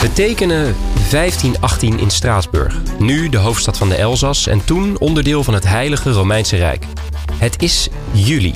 [0.00, 0.76] We tekenen
[1.10, 6.10] 1518 in Straatsburg, nu de hoofdstad van de Elzas en toen onderdeel van het Heilige
[6.10, 6.84] Romeinse Rijk.
[7.32, 8.54] Het is juli.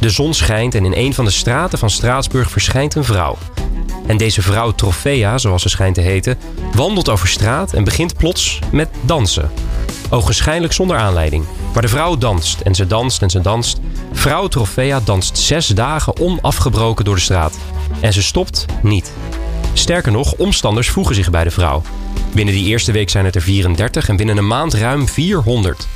[0.00, 3.38] De zon schijnt en in een van de straten van Straatsburg verschijnt een vrouw.
[4.06, 6.38] En deze vrouw Trofea, zoals ze schijnt te heten,
[6.74, 9.50] wandelt over straat en begint plots met dansen.
[10.10, 11.44] Ogenschijnlijk zonder aanleiding.
[11.72, 13.80] Maar de vrouw danst en ze danst en ze danst.
[14.12, 17.58] Vrouw Trofea danst zes dagen onafgebroken door de straat.
[18.00, 19.12] En ze stopt niet.
[19.78, 21.82] Sterker nog, omstanders voegen zich bij de vrouw.
[22.34, 25.88] Binnen die eerste week zijn het er 34 en binnen een maand ruim 400.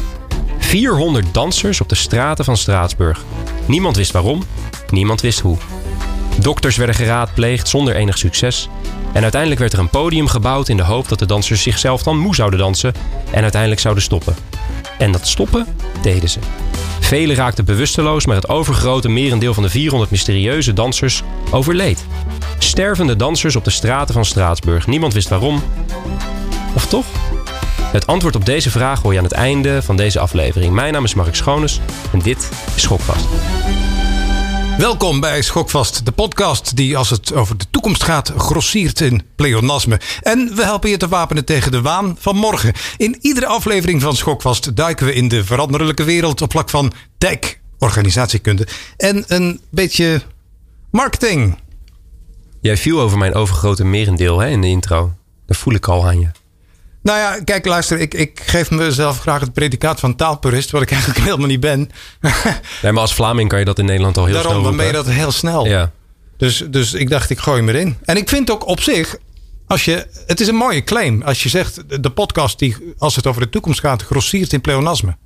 [0.59, 3.25] 400 dansers op de straten van Straatsburg.
[3.67, 4.43] Niemand wist waarom,
[4.91, 5.57] niemand wist hoe.
[6.39, 8.69] Dokters werden geraadpleegd zonder enig succes.
[9.13, 12.19] En uiteindelijk werd er een podium gebouwd in de hoop dat de dansers zichzelf dan
[12.19, 12.95] moe zouden dansen
[13.31, 14.35] en uiteindelijk zouden stoppen.
[14.99, 15.67] En dat stoppen
[16.03, 16.39] deden ze.
[17.13, 22.05] Velen raakten bewusteloos, maar het overgrote merendeel van de 400 mysterieuze dansers overleed.
[22.59, 24.87] Stervende dansers op de straten van Straatsburg.
[24.87, 25.63] Niemand wist waarom.
[26.75, 27.07] Of toch?
[27.85, 30.73] Het antwoord op deze vraag hoor je aan het einde van deze aflevering.
[30.73, 31.81] Mijn naam is Mark Schoones
[32.13, 33.27] en dit is Schokvast.
[34.79, 40.01] Welkom bij Schokvast, de podcast die als het over de toekomst gaat grossiert in pleonasme.
[40.21, 42.73] En we helpen je te wapenen tegen de waan van morgen.
[42.97, 47.39] In iedere aflevering van Schokvast duiken we in de veranderlijke wereld op vlak van tech,
[47.79, 50.23] organisatiekunde en een beetje
[50.91, 51.59] marketing.
[52.61, 55.13] Jij viel over mijn overgrote merendeel hè, in de intro.
[55.47, 56.42] Dat voel ik al aan je.
[57.03, 60.91] Nou ja, kijk, luister, ik, ik geef mezelf graag het predicaat van taalpurist, wat ik
[60.91, 61.91] eigenlijk helemaal niet ben.
[62.83, 64.87] Nee, maar als Vlaming kan je dat in Nederland al heel Daarom snel dan ben
[64.87, 65.67] je dat heel snel.
[65.67, 65.93] Ja.
[66.37, 67.97] Dus, dus ik dacht, ik gooi hem erin.
[68.05, 69.17] En ik vind ook op zich,
[69.67, 71.23] als je, het is een mooie claim.
[71.23, 75.17] Als je zegt, de podcast die, als het over de toekomst gaat, grossiert in pleonasme.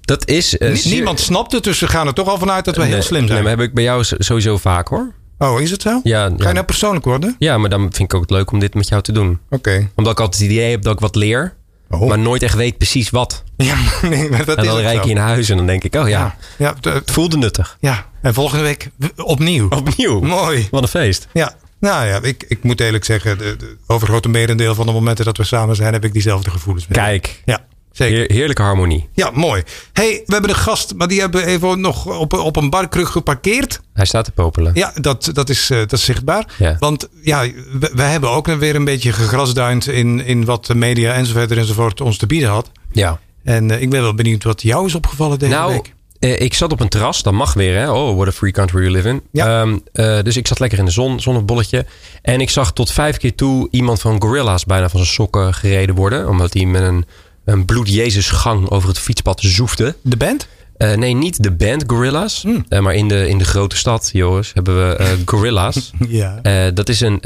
[0.00, 0.58] Dat is...
[0.58, 3.02] eh, Niemand snapt het, dus we gaan er toch al vanuit dat we heel Nee,
[3.02, 3.42] slim Nee, zijn.
[3.42, 5.12] maar heb ik bij jou sowieso vaak hoor.
[5.38, 6.00] Oh, is het zo?
[6.02, 6.46] Ja, Ga ja.
[6.48, 7.36] je nou persoonlijk worden?
[7.38, 9.38] Ja, maar dan vind ik ook het leuk om dit met jou te doen.
[9.50, 9.90] Oké.
[9.94, 11.54] Omdat ik altijd het idee heb dat ik wat leer,
[11.90, 12.08] Oh.
[12.08, 13.42] maar nooit echt weet precies wat.
[13.56, 13.76] Ja,
[14.08, 14.88] nee, maar dat En dan zo.
[14.90, 17.76] je in huis en dan denk ik, oh ja, Ja, het voelde nuttig.
[17.80, 19.68] ja, en volgende week opnieuw.
[19.68, 20.20] Opnieuw.
[20.20, 20.68] Mooi.
[20.70, 21.26] Wat een feest.
[21.32, 25.24] Ja, nou ja, ik, ik moet eerlijk zeggen, de, de overgrote merendeel van de momenten
[25.24, 26.86] dat we samen zijn, heb ik diezelfde gevoelens.
[26.90, 28.16] Kijk, Ja, zeker.
[28.16, 29.08] heer- heerlijke harmonie.
[29.12, 29.62] Ja, mooi.
[29.92, 33.10] hey, we hebben een gast, maar die hebben we even nog op, op een barkrug
[33.10, 33.80] geparkeerd.
[33.92, 34.70] Hij staat te popelen.
[34.74, 36.54] Ja, dat, dat, is, eh, dat is zichtbaar.
[36.58, 36.76] Ja.
[36.78, 37.40] Want ja,
[37.80, 42.00] we, we hebben ook weer een beetje gegrasduind in, in wat de media enzovoort enzovoort
[42.00, 42.70] ons te bieden had.
[42.92, 43.20] Ja.
[43.44, 45.94] En eh, ik ben wel benieuwd wat jou is opgevallen deze Nou, week.
[46.18, 47.22] eh, ik zat op een terras.
[47.22, 47.90] Dat mag weer, hè?
[47.90, 49.22] Oh, what a free country you live in.
[49.32, 49.60] Ja.
[49.60, 51.86] Ehm, eh, dus ik zat lekker in de zon, zonnebolletje.
[52.22, 55.94] En ik zag tot vijf keer toe iemand van Gorilla's bijna van zijn sokken gereden
[55.94, 56.28] worden.
[56.28, 57.04] Omdat hij met een,
[57.44, 59.94] een bloed-Jezus gang over het fietspad zoefde.
[60.02, 60.46] De band?
[60.76, 62.42] Eh, nee, niet de band Gorilla's.
[62.42, 62.64] Hmm.
[62.68, 65.90] Eh, maar in de, in de grote stad, Joris, hebben we eh, Gorilla's.
[66.08, 66.40] Ja.
[66.70, 67.22] Dat is een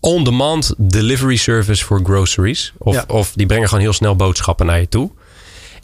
[0.00, 2.72] on-demand delivery service voor groceries.
[2.78, 3.04] Of, Ja.
[3.06, 5.10] of die brengen gewoon heel snel boodschappen naar je toe.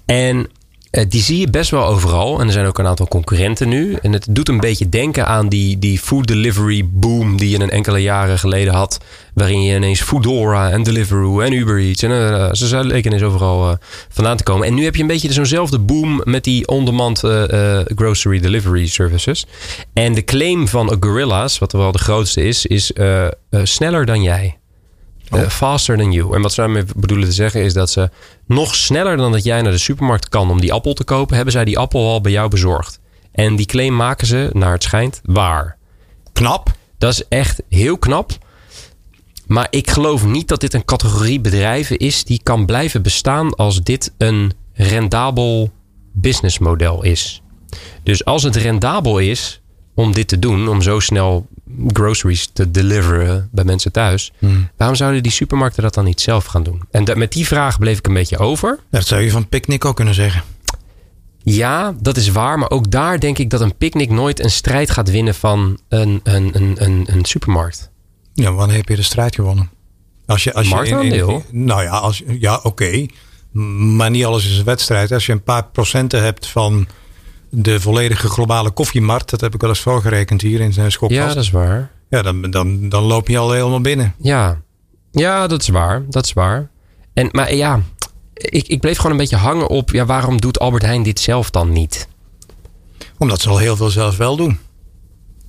[0.07, 0.49] En
[0.91, 2.41] die zie je best wel overal.
[2.41, 3.97] En er zijn ook een aantal concurrenten nu.
[4.03, 7.71] En het doet een beetje denken aan die, die food delivery boom die je een
[7.71, 8.99] enkele jaren geleden had.
[9.35, 12.03] Waarin je ineens Foodora en Deliveroo en Uber Eats.
[12.03, 13.77] En eh, ze zijn leken overal eh,
[14.09, 14.67] vandaan te komen.
[14.67, 18.87] En nu heb je een beetje zo'nzelfde boom met die on-demand eh, eh, grocery delivery
[18.87, 19.47] services.
[19.93, 23.31] En de claim van Gorilla's, wat wel de grootste is, is eh, eh,
[23.63, 24.59] sneller dan jij.
[25.31, 26.35] Eh, faster than you.
[26.35, 28.11] En wat ze daarmee bedoelen te zeggen is dat ze
[28.47, 31.53] nog sneller dan dat jij naar de supermarkt kan om die appel te kopen, hebben
[31.53, 33.01] zij die appel al bij jou bezorgd.
[33.33, 35.77] En die claim maken ze, naar het schijnt, waar.
[36.33, 36.71] Knap.
[36.99, 38.33] Dat is echt heel knap.
[39.47, 43.83] Maar ik geloof niet dat dit een categorie bedrijven is die kan blijven bestaan als
[43.83, 45.71] dit een rendabel
[46.13, 47.43] businessmodel is.
[48.03, 49.61] Dus als het rendabel is
[49.95, 51.47] om dit te doen, om zo snel
[51.93, 54.33] groceries te deliveren bij mensen thuis,
[54.77, 56.83] waarom zouden die supermarkten dat dan niet zelf gaan doen?
[56.91, 58.79] En da- met die vraag bleef ik een beetje over.
[58.91, 60.43] Dat zou je van Picnic ook kunnen zeggen.
[61.43, 62.59] Ja, dat is waar.
[62.59, 66.21] Maar ook daar denk ik dat een picknick nooit een strijd gaat winnen van een,
[66.23, 67.91] een, een, een, een supermarkt.
[68.35, 69.71] Ja, wanneer heb je de strijd gewonnen?
[70.27, 71.45] Als je, als je Marktaandeel?
[71.51, 73.07] nou ja, als, ja oké.
[73.97, 75.13] Maar niet alles is een wedstrijd.
[75.13, 76.87] Als je een paar procenten hebt van
[77.51, 79.31] de volledige globale koffiemarkt.
[79.31, 81.29] Dat heb ik wel eens voorgerekend hier in zijn schokvast.
[81.29, 81.91] Ja, dat is waar.
[82.09, 84.15] Ja, dan, dan, dan loop je al helemaal binnen.
[84.19, 84.61] Ja,
[85.11, 86.03] ja dat is waar.
[86.09, 86.71] Dat is waar.
[87.15, 87.81] En, maar ja,
[88.35, 89.91] ik, ik bleef gewoon een beetje hangen op...
[89.91, 92.09] Ja, waarom doet Albert Heijn dit zelf dan niet?
[93.19, 94.59] Omdat ze al heel veel zelf wel doen.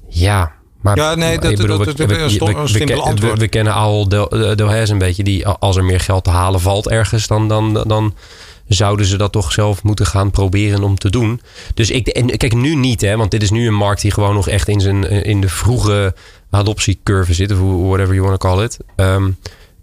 [0.07, 0.51] Ja,
[0.81, 0.97] maar...
[0.97, 3.33] Ja, nee, dat- dat- dat- dat- een simpel antwoord.
[3.33, 5.23] We, we kennen Del- Delhaize een beetje.
[5.23, 7.27] Die, als er meer geld te halen valt ergens...
[7.27, 8.13] dan, dan, dan
[8.69, 11.41] zouden ze dat toch zelf moeten gaan proberen om te doen.
[11.73, 12.07] Dus ik...
[12.07, 13.17] En kijk, nu niet, hè.
[13.17, 16.15] Want dit is nu een markt die gewoon nog echt in, zijn, in de vroege
[16.49, 17.51] adoptiecurve zit.
[17.51, 18.77] Of whatever you want to call it.
[18.95, 19.31] Ehm,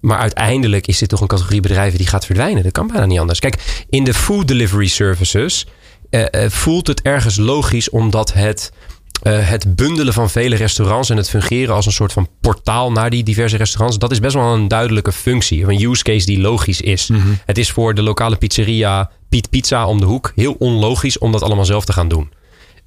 [0.01, 2.63] Maar uiteindelijk is dit toch een categorie bedrijven die gaat verdwijnen.
[2.63, 3.39] Dat kan bijna niet anders.
[3.39, 5.67] Kijk, in de food delivery services
[6.11, 8.73] eh, eh, voelt het ergens logisch omdat het,
[9.23, 13.11] eh, het bundelen van vele restaurants en het fungeren als een soort van portaal naar
[13.11, 15.65] die diverse restaurants, dat is best wel een duidelijke functie.
[15.65, 17.11] Een use case die logisch is.
[17.45, 21.43] Het is voor de lokale pizzeria Piet Pizza om de hoek heel onlogisch om dat
[21.43, 22.31] allemaal zelf te gaan doen.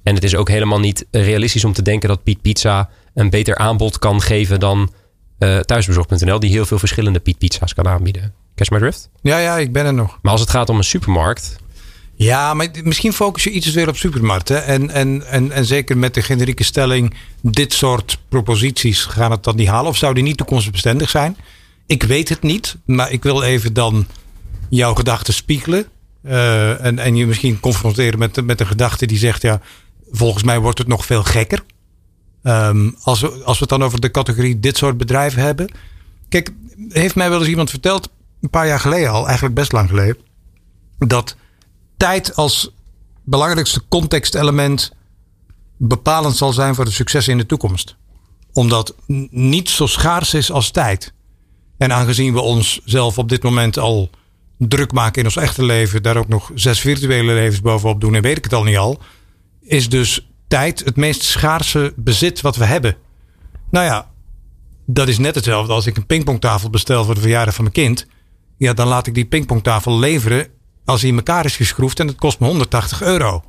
[0.02, 3.56] En het is ook helemaal niet realistisch om te denken dat Piet Pizza een beter
[3.56, 4.92] aanbod kan geven dan
[5.38, 8.32] eh thuisbezorgd.nl, die heel veel verschillende Piet Pizza's kan aanbieden.
[8.54, 9.10] Catch my drift?
[9.22, 10.18] Ja, ja, ik ben er nog.
[10.22, 11.56] Maar als het gaat om een supermarkt,
[12.22, 14.64] Ja, maar misschien focus je iets veel op supermarkten.
[14.64, 19.56] En, en, en, en zeker met de generieke stelling, dit soort proposities gaan het dan
[19.56, 19.90] niet halen.
[19.90, 21.36] Of zou die niet toekomstbestendig zijn?
[21.86, 24.06] Ik weet het niet, maar ik wil even dan
[24.68, 25.86] jouw gedachten spiegelen.
[26.22, 29.60] Eh, en, en je misschien confronteren met, met een gedachte die zegt, ja,
[30.10, 31.62] volgens mij wordt het nog veel gekker.
[32.42, 35.70] Ehm, als, we, als we het dan over de categorie dit soort bedrijven hebben.
[36.28, 36.50] Kijk,
[36.88, 38.08] heeft mij wel eens iemand verteld,
[38.40, 40.16] een paar jaar geleden al, eigenlijk best lang geleden,
[40.98, 41.36] dat
[42.00, 42.70] tijd als
[43.24, 44.92] belangrijkste contextelement
[45.76, 47.96] bepalend zal zijn voor de successen in de toekomst.
[48.52, 48.94] Omdat
[49.30, 51.12] niets zo schaars is als tijd.
[51.78, 54.10] En aangezien we ons zelf op dit moment al
[54.58, 58.22] druk maken in ons echte leven, daar ook nog zes virtuele levens bovenop doen en
[58.22, 59.00] weet ik het al niet al,
[59.60, 62.96] is dus tijd het meest schaarse bezit wat we hebben.
[63.70, 64.10] Nou ja,
[64.86, 68.06] dat is net hetzelfde als ik een pingpongtafel bestel voor de verjaardag van mijn kind.
[68.56, 72.16] Ja, dan laat ik die pingpongtafel leveren als hij in elkaar is geschroefd en het
[72.16, 73.44] kost me 180 euro.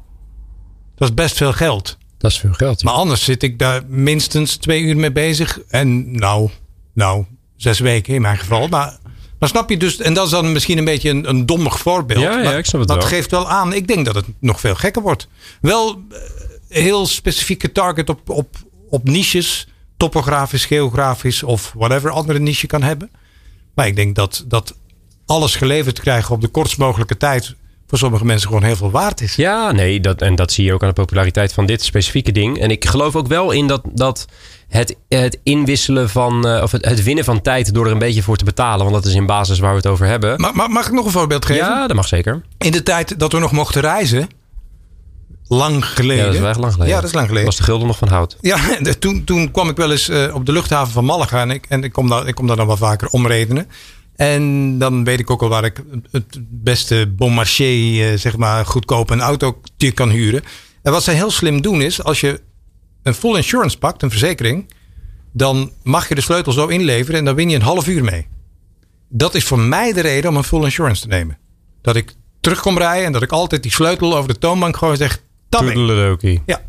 [0.96, 1.98] Dat is best veel geld.
[2.18, 2.84] dat is veel geld.
[2.84, 5.60] Maar anders zit ik daar minstens twee uur mee bezig.
[5.68, 6.50] En nou,
[6.94, 7.26] nou,
[7.56, 8.68] zes weken in mijn geval.
[8.68, 8.98] Maar,
[9.40, 12.22] maar snap je dus, en dat is dan misschien een beetje een, een dommig voorbeeld.
[12.22, 13.08] Ja, ja, maar ik snap het dat wel.
[13.08, 13.74] geeft wel aan.
[13.74, 15.28] Ik denk dat het nog veel gekker wordt.
[15.62, 16.20] Wel eh,
[16.68, 18.56] heel specifieke target op, op,
[18.90, 19.68] op niches.
[19.98, 23.12] Topografisch, geografisch of whatever andere niche je kan hebben.
[23.76, 24.76] Maar ik denk dat, dat
[25.32, 27.56] alles geleverd krijgen op de kortst mogelijke tijd
[27.88, 29.36] voor sommige mensen gewoon heel veel waard is.
[29.36, 32.60] Ja, nee, dat, en dat zie je ook aan de populariteit van dit specifieke ding.
[32.60, 34.26] En ik geloof ook wel in dat, dat
[34.68, 38.24] het, het inwisselen van, eh, of het, het winnen van tijd door er een beetje
[38.24, 40.42] voor te betalen, want dat is in basis waar we het over hebben.
[40.42, 41.66] Maar, maar mag ik nog een voorbeeld geven?
[41.66, 42.42] ja, dat mag zeker.
[42.58, 44.30] In de tijd dat we nog mochten reizen.
[45.48, 46.26] Lang geleden.
[46.26, 46.94] Ja, dat is echt lang geleden.
[46.94, 47.48] Ja, dat is lang geleden.
[47.48, 48.38] Was de gulden nog van hout?
[48.42, 48.58] Ja,
[49.00, 51.42] toen, toen kwam ik wel eens eh, op de luchthaven van Malaga.
[51.42, 53.68] En ik, en ik, kom daar, ik kom daar dan wel vaker omredenen.
[54.16, 58.66] En dan weet ik ook al waar ik het beste bon marché, eh, zeg maar,
[58.66, 60.44] goedkoop een autootje kan huren.
[60.82, 62.42] En wat ze heel slim doen is, als je
[63.04, 64.74] een full insurance pakt, een verzekering,
[65.34, 68.28] dan mag je de sleutel zo inleveren en dan win je een half uur mee.
[69.10, 71.38] Dat is voor mij de reden om een full insurance te nemen.
[71.82, 74.98] Dat ik terug kom rijden en dat ik altijd die sleutel over de toonbank gewoon
[74.98, 75.76] zeg, tabbing.
[76.46, 76.62] Ja,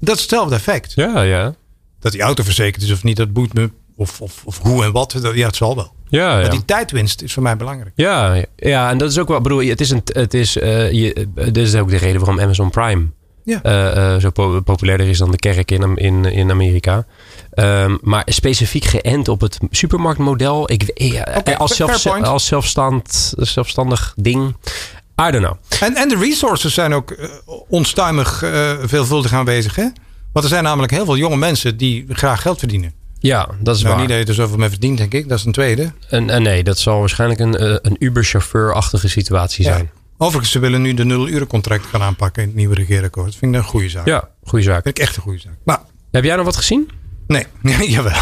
[0.00, 0.92] dat is hetzelfde effect.
[0.94, 1.54] Ja, ja.
[2.00, 3.70] Dat die auto verzekerd is of niet, dat boeit me.
[3.96, 5.94] Of, of, of hoe en wat, dat, ja, het zal wel.
[6.10, 6.40] Ja, ja.
[6.40, 7.92] Maar die tijdwinst is voor mij belangrijk.
[7.94, 11.26] Ja, ja, en dat is ook wel, bedoel, het is een, het is, eh, je,
[11.34, 13.06] dit is ook de reden waarom Amazon Prime
[13.44, 13.62] Ja.
[13.62, 17.06] eh, eh, zo po- populairder is dan de kerk in, in, in Amerika.
[17.50, 20.70] Ehm, maar specifiek geënt op het supermarktmodel.
[20.72, 21.22] Ik, ja,
[21.56, 24.56] als, zelf, als zelfstand, zelfstandig ding.
[25.28, 25.56] I don't know.
[25.80, 27.28] En, en de resources zijn ook eh,
[27.68, 29.76] onstuimig eh, veelvuldig aanwezig.
[29.76, 29.86] Hè?
[30.32, 32.92] Want er zijn namelijk heel veel jonge mensen die graag geld verdienen.
[33.22, 34.02] Ja, dat is Nou, waar.
[34.04, 35.28] niet dat je er zoveel mee verdient, denk ik.
[35.28, 35.92] Dat is een tweede.
[36.08, 39.72] En, en nee, dat zal waarschijnlijk een, eh, een Uber-chauffeur-achtige situatie Ja.
[39.72, 39.90] zijn.
[40.18, 43.26] Overigens, ze willen nu de nul-uren-contract gaan aanpakken in het nieuwe regeerakkoord.
[43.26, 44.06] Dat vind ik een goede zaak.
[44.06, 44.82] Ja, goede zaak.
[44.82, 45.54] vind ik echt een goede zaak.
[45.64, 45.80] Maar
[46.10, 46.90] Heb jij nog wat gezien?
[47.26, 47.46] nee,
[47.90, 48.20] jawel.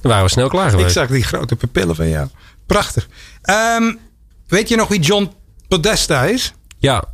[0.00, 0.92] Dan waren we snel klaar Ik geweest.
[0.94, 2.28] zag die grote pupillen van jou.
[2.66, 3.08] Prachtig.
[3.42, 3.92] Ehm,
[4.46, 5.30] weet je nog wie John
[5.68, 6.52] Podesta is?
[6.78, 7.04] Ja,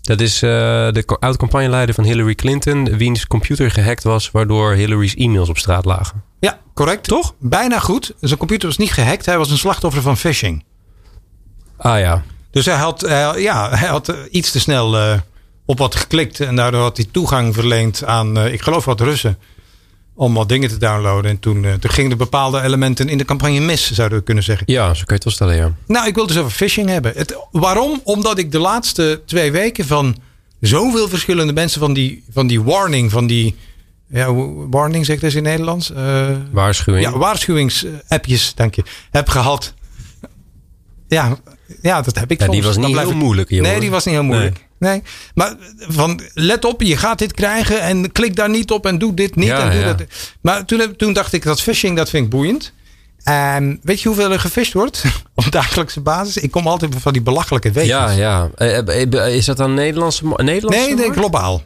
[0.00, 0.50] dat is eh,
[0.92, 6.22] de oud-campagneleider van Hillary Clinton, wiens computer gehackt was, waardoor Hillary's e-mails op straat lagen.
[6.40, 7.04] Ja, correct.
[7.04, 7.34] Toch?
[7.38, 8.14] Bijna goed.
[8.20, 9.26] Zijn computer was niet gehackt.
[9.26, 10.64] Hij was een slachtoffer van phishing.
[11.76, 15.18] Ah ja, Dus hij had, eh, ja, hij had eh, iets te snel
[15.64, 16.40] op wat geklikt.
[16.40, 19.38] En daardoor had hij toegang verleend aan, ik geloof wat Russen.
[20.20, 21.30] Om wat dingen te downloaden.
[21.30, 24.44] En toen, eh, toen gingen de bepaalde elementen in de campagne mis, zouden we kunnen
[24.44, 24.72] zeggen.
[24.72, 25.74] ja, zo kun je het wel stellen, ja.
[25.86, 27.12] Nou, ik wil dus over phishing hebben.
[27.16, 28.00] Het, waarom?
[28.04, 30.16] Omdat ik de laatste twee weken van
[30.60, 33.56] zoveel verschillende mensen van die, van die warning, van die.
[34.08, 34.34] Ja,
[34.70, 35.92] warning zegt dat in het Nederlands?
[35.92, 37.04] Eh, Waarschuwing.
[37.04, 38.82] ja, waarschuwingsappjes, dank je.
[39.10, 39.74] Heb gehad.
[41.08, 41.36] Ja,
[41.82, 43.70] ja dat heb ik Ja, die was niet heel ik- moeilijk, jongen.
[43.70, 44.54] Nee, die was niet heel moeilijk.
[44.54, 44.68] Nee.
[45.34, 49.14] Maar van, let op, je gaat dit krijgen en klik daar niet op en doe
[49.14, 49.48] dit niet.
[49.48, 49.92] Ja, en doe ja.
[49.92, 50.06] dat.
[50.40, 52.72] Maar toen, toen dacht ik, dat phishing, dat vind ik boeiend.
[53.22, 56.36] En weet je hoeveel er gefisht wordt op dagelijkse basis?
[56.36, 57.96] Ik kom altijd van die belachelijke weetjes.
[57.96, 58.50] ja, ja.
[58.54, 61.62] Eh, eh, eh, Is dat dan Nederlandse, Nederlandse Nee, nee, globaal.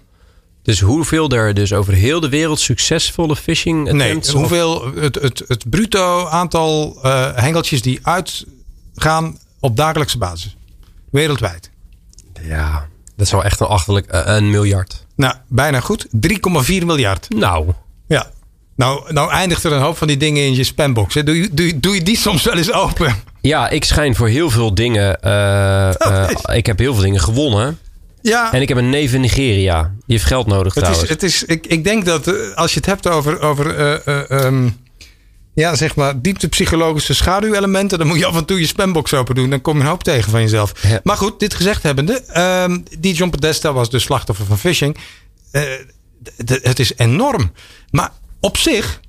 [0.63, 4.29] Dus hoeveel er dus over heel de wereld succesvolle phishing Nee, attempts...
[4.29, 6.99] hoeveel het, het, het bruto aantal
[7.35, 10.57] hengeltjes die uitgaan op dagelijkse basis.
[11.11, 11.71] Wereldwijd.
[12.43, 14.07] Ja, dat is wel echt een achterlijk...
[14.07, 15.07] eh, een miljard.
[15.17, 16.07] Nou, bijna goed.
[16.07, 17.27] 3,4 miljard.
[17.29, 17.73] Nou,
[18.09, 18.27] Ja.
[18.77, 21.15] Nou, nou eindigt er een hoop van die dingen in je spambox.
[21.15, 21.23] Hè.
[21.25, 23.15] Doe, je- doe, je- doe je die soms wel eens open?
[23.41, 25.21] ja, ik schijn voor heel veel dingen...
[25.21, 27.79] eh, eh, ik heb heel veel dingen gewonnen.
[28.23, 28.53] Ja.
[28.53, 29.83] En ik heb een neef in Nigeria.
[29.83, 31.03] Die heeft geld nodig Het trouwens.
[31.05, 34.31] is, het is, ik, ik denk dat als je het hebt over, over eh, eh,
[34.45, 34.69] ehm,
[35.55, 39.51] ja, zeg maar dieptepsychologische schaduwelementen, dan moet je af en toe je spambox open doen.
[39.51, 40.73] Dan kom je een hoop tegen van jezelf.
[40.89, 41.01] Ja.
[41.03, 44.97] Maar goed, dit gezegd hebbende, ehm, die John Podesta was dus slachtoffer van phishing.
[45.51, 45.63] Eh,
[46.47, 47.53] het is enorm.
[47.91, 49.01] Maar op zich,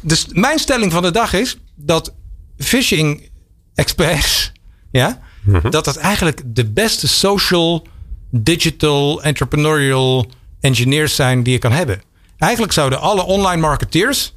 [0.00, 2.12] dus mijn stelling van de dag is dat
[2.58, 3.30] phishing
[3.74, 4.52] experts,
[4.90, 5.20] ja,
[5.70, 7.86] dat dat eigenlijk de beste social,
[8.30, 10.30] digital, entrepreneurial
[10.60, 12.02] engineers zijn die je kan hebben.
[12.38, 14.34] Eigenlijk zouden alle online marketeers,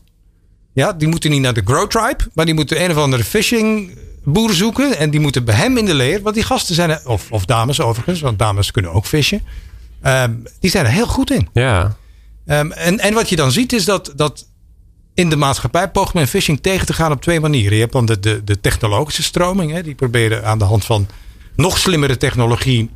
[0.76, 3.98] ja, die moeten niet naar de Grow Tribe, maar die moeten een of andere phishing
[4.24, 7.02] boer zoeken en die moeten bij hem in de leer, want die gasten zijn er,
[7.06, 9.42] of, of dames overigens, want dames kunnen ook fishen,
[10.02, 11.50] ehm, die zijn er heel goed in.
[11.54, 11.98] Ja.
[12.46, 14.48] Ehm, en, en wat je dan ziet is dat, dat
[15.14, 17.74] in de maatschappij poogt men phishing tegen te gaan op twee manieren.
[17.74, 19.72] Je hebt dan de, de, de technologische stroming.
[19.72, 21.08] Hè, die proberen aan de hand van
[21.56, 22.90] nog slimmere technologie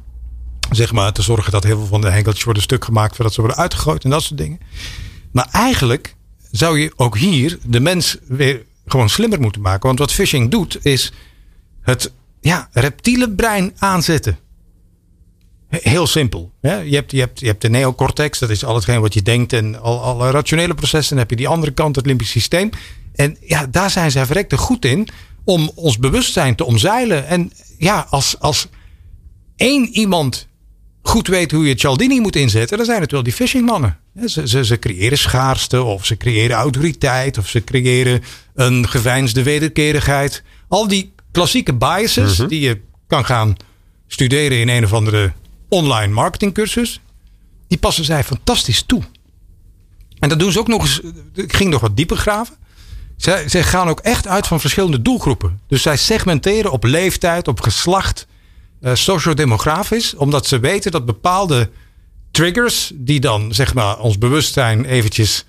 [0.72, 3.42] zeg maar, te zorgen dat heel veel van de henkeltjes worden stuk gemaakt voordat ze
[3.42, 4.60] worden uitgegooid en dat soort dingen.
[5.32, 6.16] Maar eigenlijk
[6.52, 9.88] zou je ook hier de mens weer gewoon slimmer moeten maken.
[9.88, 11.14] Want wat phishing doet is
[11.82, 14.38] het ja, reptiele brein aanzetten.
[15.70, 16.52] Heel simpel.
[16.62, 16.76] hè.
[16.76, 19.54] Je, hebt, je, hebt, je hebt de neocortex, dat is al hetgeen wat je denkt
[19.54, 21.10] en al, alle rationele processen.
[21.10, 22.70] Dan heb je die andere kant, het limbisch systeem.
[23.16, 25.08] En ja, daar zijn zij verrekte goed in
[25.44, 27.28] om ons bewustzijn te omzeilen.
[27.28, 28.68] En ja, als, als
[29.56, 30.48] één iemand
[31.10, 33.98] goed weet hoe je Cialdini moet inzetten, dan zijn het wel die phishingmannen.
[34.26, 38.24] Ze, ze, ze creëren schaarste, of ze creëren autoriteit, of ze creëren
[38.54, 40.44] een geveinsde wederkerigheid.
[40.68, 43.56] Al die klassieke biases die je kan gaan
[44.08, 45.34] studeren in een of andere
[45.70, 47.02] online marketingcursus,
[47.68, 49.02] die passen zij fantastisch toe.
[50.20, 51.02] En dat doen ze ook nog eens.
[51.34, 52.56] Ik ging nog wat dieper graven.
[53.18, 55.60] Zij, zij gaan ook echt uit van verschillende doelgroepen.
[55.68, 58.28] Dus zij segmenteren op leeftijd, op geslacht,
[58.82, 60.16] eh, sociodemografisch.
[60.16, 61.70] Omdat ze weten dat bepaalde
[62.32, 65.46] triggers, die dan zeg maar ons bewustzijn eventjes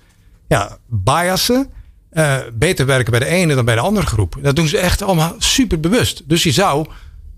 [0.47, 1.69] ja, biasen,
[2.09, 4.37] eh, beter werken bij de ene dan bij de andere groep.
[4.41, 6.21] Dat doen ze echt allemaal super bewust.
[6.25, 6.87] Dus je zou,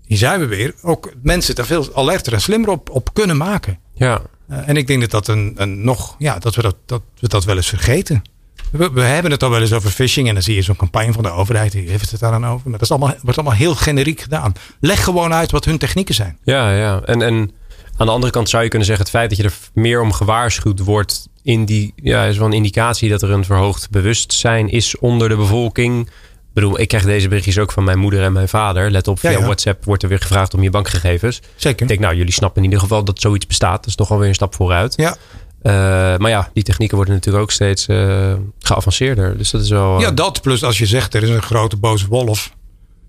[0.06, 3.78] hier zijn we weer, ook mensen er veel alerter en slimmer op, op kunnen maken.
[3.94, 4.22] Ja.
[4.48, 7.28] Eh, en ik denk dat dat een, een nog, ja, dat we dat, dat we
[7.28, 8.22] dat wel eens vergeten.
[8.70, 11.12] We, we hebben het al wel eens over phishing en dan zie je zo'n campagne
[11.12, 12.62] van de overheid, die heeft het daar dan over.
[12.62, 14.52] Maar dat is allemaal, wordt allemaal heel generiek gedaan.
[14.80, 16.38] Leg gewoon uit wat hun technieken zijn.
[16.44, 17.00] Ja, ja.
[17.04, 17.50] En, en
[17.96, 19.04] aan de andere kant zou je kunnen zeggen...
[19.04, 21.28] het feit dat je er meer om gewaarschuwd wordt...
[21.42, 25.36] In die, ja, is wel een indicatie dat er een verhoogd bewustzijn is onder de
[25.36, 26.06] bevolking.
[26.06, 26.10] Ik
[26.52, 28.90] bedoel, ik krijg deze berichtjes ook van mijn moeder en mijn vader.
[28.90, 29.44] Let op, via Ja, ja.
[29.44, 31.40] WhatsApp wordt er weer gevraagd om je bankgegevens.
[31.56, 31.82] Zeker.
[31.82, 33.76] Ik denk, nou, jullie snappen in ieder geval dat zoiets bestaat.
[33.76, 34.94] Dat is toch alweer een stap vooruit.
[34.96, 35.16] Ja,
[35.64, 35.72] Eh,
[36.16, 39.38] maar ja, die technieken worden natuurlijk ook steeds eh, geavanceerder.
[39.38, 39.94] Dus dat is wel...
[39.96, 42.54] eh, ja, dat plus als je zegt er is een grote boze wolf.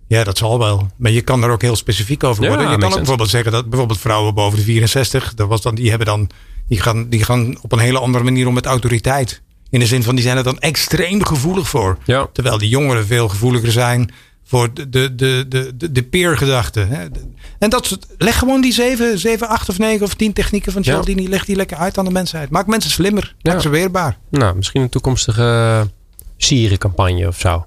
[0.08, 0.88] Ja, dat zal wel.
[0.98, 2.66] Maar je kan er ook heel specifiek over Ja, worden.
[2.66, 2.98] je kan ook sense.
[2.98, 6.30] bijvoorbeeld zeggen dat bijvoorbeeld vrouwen boven de 64, dat was dan, die hebben dan,
[6.68, 9.42] die gaan, die gaan op een hele andere manier om met autoriteit.
[9.70, 11.98] In de zin van die zijn er dan extreem gevoelig voor.
[12.06, 12.28] Ja.
[12.34, 14.12] Terwijl die jongeren veel gevoeliger zijn
[14.48, 16.88] voor de, de, de, de, de, peergedachte.
[17.60, 20.82] En dat soort, leg gewoon die 7, 7, 8 of 9 of 10 technieken van
[20.86, 20.92] Ja.
[20.92, 22.50] Cialdini, leg die lekker uit aan de mensheid.
[22.50, 23.60] Maak mensen slimmer, maak Ja.
[23.60, 24.18] ze weerbaar.
[24.30, 25.90] Nou, misschien een toekomstige
[26.38, 27.66] Siri-campagne of zo.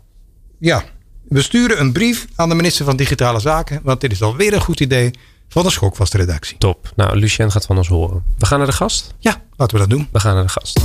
[0.59, 0.85] Ja,
[1.29, 4.61] we sturen een brief aan de minister van Digitale Zaken, want dit is alweer een
[4.61, 5.11] goed idee
[5.49, 6.59] van de Schokvaste redactie.
[6.59, 6.93] Top.
[6.97, 8.23] Nou, Lucien gaat van ons horen.
[8.39, 9.15] We gaan naar de gast.
[9.19, 10.09] Ja, laten we dat doen.
[10.13, 10.81] We gaan naar de gast.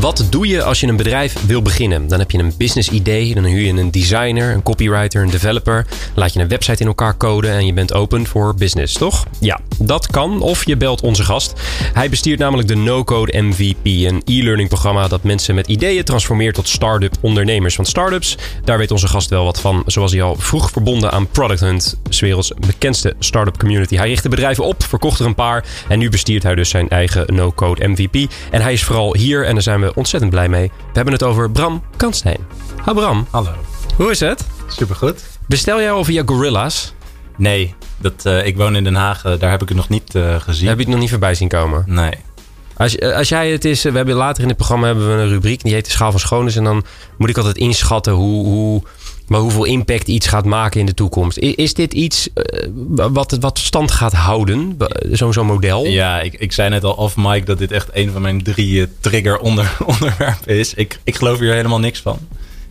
[0.00, 2.08] Wat doe je als je een bedrijf wil beginnen?
[2.08, 5.86] Dan heb je een business idee, dan huur je een designer, een copywriter, een developer.
[6.14, 9.26] Laat je een website in elkaar coden en je bent open voor business, toch?
[9.40, 11.52] Ja, dat kan of je belt onze gast.
[11.92, 16.68] Hij bestiert namelijk de No-Code MVP, een e-learning programma dat mensen met ideeën transformeert tot
[16.68, 17.76] start-up ondernemers.
[17.76, 21.28] Want start-ups, daar weet onze gast wel wat van, zoals hij al vroeg verbonden aan
[21.28, 23.96] Product Hunt, werelds bekendste start-up community.
[23.96, 27.34] Hij richtte bedrijven op, verkocht er een paar en nu bestiert hij dus zijn eigen
[27.34, 28.32] No-Code MVP.
[28.50, 30.66] En hij is vooral hier en daar zijn we ontzettend blij mee.
[30.68, 32.38] We hebben het over Bram Kanstein.
[32.84, 33.50] Ha Bram, Hallo.
[33.96, 34.44] hoe is het?
[34.66, 35.22] Supergoed.
[35.46, 36.92] Bestel jij al via Gorilla's?
[37.36, 39.24] Nee, dat, eh, ik woon in Den Haag.
[39.24, 40.68] eh, daar heb ik het nog niet eh, gezien.
[40.68, 41.84] Heb je het nog niet voorbij zien komen?
[41.86, 42.12] Nee.
[42.76, 45.28] Als, eh, als jij het is, we hebben later in het programma hebben we een
[45.28, 46.56] rubriek die heet de schaal van schoonheid.
[46.56, 46.84] En dan
[47.18, 48.82] moet ik altijd inschatten hoe, hoe
[49.30, 51.38] Maar hoeveel impact iets gaat maken in de toekomst.
[51.38, 52.66] Is, dit iets uh,
[53.12, 54.78] wat, wat stand gaat houden?
[55.10, 55.84] Zo'n zo model?
[55.84, 58.88] Ja, ik, ik zei net al off mic dat dit echt een van mijn drie
[59.00, 60.74] trigger onder, onderwerpen is.
[60.74, 62.18] Ik, ik geloof hier helemaal niks van.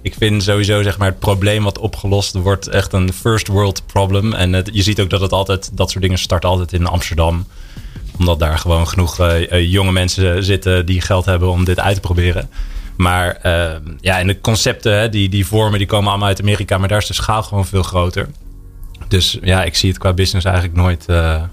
[0.01, 4.33] Ik vind sowieso zeg maar, het probleem wat opgelost wordt echt een first world problem.
[4.33, 7.45] En je ziet ook dat het altijd, dat soort dingen starten altijd in Amsterdam
[8.17, 12.01] omdat daar gewoon genoeg uh, jonge mensen zitten die geld hebben om dit uit te
[12.01, 12.49] proberen.
[12.99, 16.77] Maar uh, ja, en de concepten, die, die vormen, die komen allemaal uit Amerika.
[16.77, 18.29] Maar daar is de schaal gewoon veel groter.
[19.07, 21.43] Dus ja, ik zie het qua business eigenlijk nooit, uh,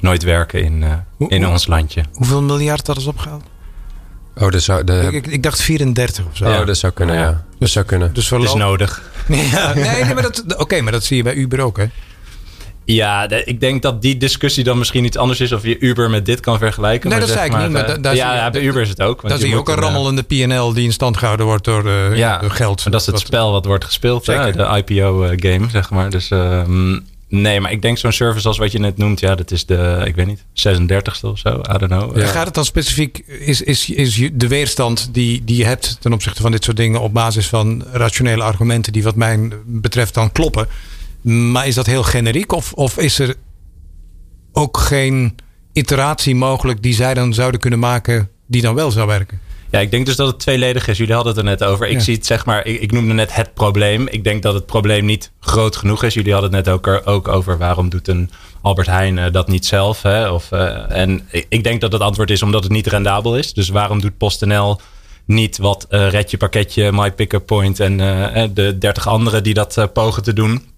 [0.00, 0.84] nooit werken in,
[1.18, 2.04] in ons landje.
[2.12, 3.44] Hoeveel miljard dat is opgehaald?
[4.36, 5.08] Oh, dat zou, de...
[5.12, 6.44] ik, ik, dacht 34 of zo.
[6.44, 7.22] Oh, dat zou kunnen, ja.
[7.22, 7.44] ja.
[7.58, 8.14] Dat zou kunnen.
[8.14, 9.02] Dus is nodig.
[9.28, 11.86] Ja, nee, nee, maar dat, oké, maar dat zie je bij Uber ook, hè?
[12.94, 16.26] Ja, ik denk dat die discussie dan misschien iets anders is of je Uber met
[16.26, 17.10] dit kan vergelijken.
[17.10, 17.70] Nee, dat zei ik niet.
[17.70, 19.28] Maar uh, ja, ja, bij Uber is het ook.
[19.28, 22.16] Dan zie je ook een eh, rammelende PNL die in stand gehouden wordt door, uh,
[22.16, 22.90] ja, door geld.
[22.90, 26.10] Dat is het spel wat wordt gespeeld, hè, de IPO-game, zeg maar.
[26.10, 26.62] Dus uh,
[27.28, 30.02] nee, maar ik denk zo'n service als wat je net noemt, ja, dat is de,
[30.04, 32.18] ik weet niet, 36ste of zo, I don't know.
[32.18, 32.26] Ja.
[32.26, 36.42] Gaat het dan specifiek, is, is, is de weerstand die, die je hebt ten opzichte
[36.42, 40.68] van dit soort dingen op basis van rationele argumenten die wat mij betreft dan kloppen?
[41.28, 43.34] Maar is dat heel generiek of, of is er
[44.52, 45.34] ook geen
[45.72, 49.40] iteratie mogelijk die zij dan zouden kunnen maken die dan wel zou werken?
[49.70, 50.98] Ja, ik denk dus dat het tweeledig is.
[50.98, 51.88] Jullie hadden het er net over.
[51.88, 54.06] Ik zie het zeg maar, ik, ik, noemde net het probleem.
[54.06, 56.14] Ik denk dat het probleem niet groot genoeg is.
[56.14, 58.30] Jullie hadden het net ook, er, ook over waarom doet een
[58.62, 60.02] Albert Heijn uh, dat niet zelf.
[60.02, 60.30] Hè?
[60.30, 63.52] Of, uh, en ik, ik, denk dat het antwoord is omdat het niet rendabel is.
[63.52, 64.80] Dus waarom doet PostNL
[65.24, 67.96] niet wat uh, Redje Pakketje, My Pickup Point en
[68.54, 70.76] de 30 anderen die dat pogen te doen?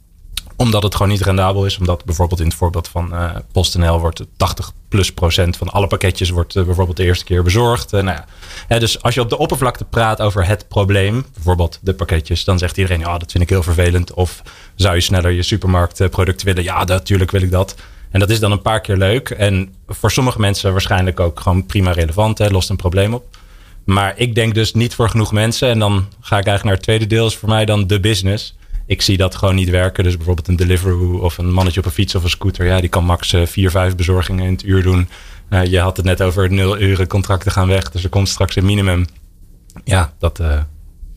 [0.61, 1.79] Omdat het gewoon niet rendabel is.
[1.79, 6.31] Omdat bijvoorbeeld in het voorbeeld van uh, PostNL wordt 80 plus procent van alle pakketjes
[6.31, 7.93] wordt uh, bijvoorbeeld de eerste keer bezorgd.
[7.93, 12.45] Uh, nou dus als je op de oppervlakte praat over het probleem, bijvoorbeeld de pakketjes,
[12.45, 14.12] dan zegt iedereen ja, dat vind ik heel vervelend.
[14.12, 14.43] Of
[14.75, 16.62] zou je sneller je supermarktproduct willen?
[16.62, 17.75] Ja, natuurlijk wil ik dat.
[18.11, 19.31] En dat is dan een paar keer leuk.
[19.31, 22.38] En voor sommige mensen waarschijnlijk ook gewoon prima relevant.
[22.38, 23.37] Hè, lost een probleem op.
[23.85, 25.69] Maar ik denk dus niet voor genoeg mensen.
[25.69, 27.26] En dan ga ik eigenlijk naar het tweede deel.
[27.26, 28.55] Is voor mij dan de business
[28.91, 30.05] ik zie dat gewoon niet werken.
[30.05, 32.67] Dus bijvoorbeeld een Deliveroo of een mannetje op een fiets of een scooter.
[32.67, 35.09] Ja, die kan max uh, vier, vijf bezorgingen in het uur doen.
[35.50, 37.91] Uh, je had het net over nul uren contracten gaan weg.
[37.91, 39.07] Dus er komt straks een minimum.
[39.85, 40.61] Ja, dat uh,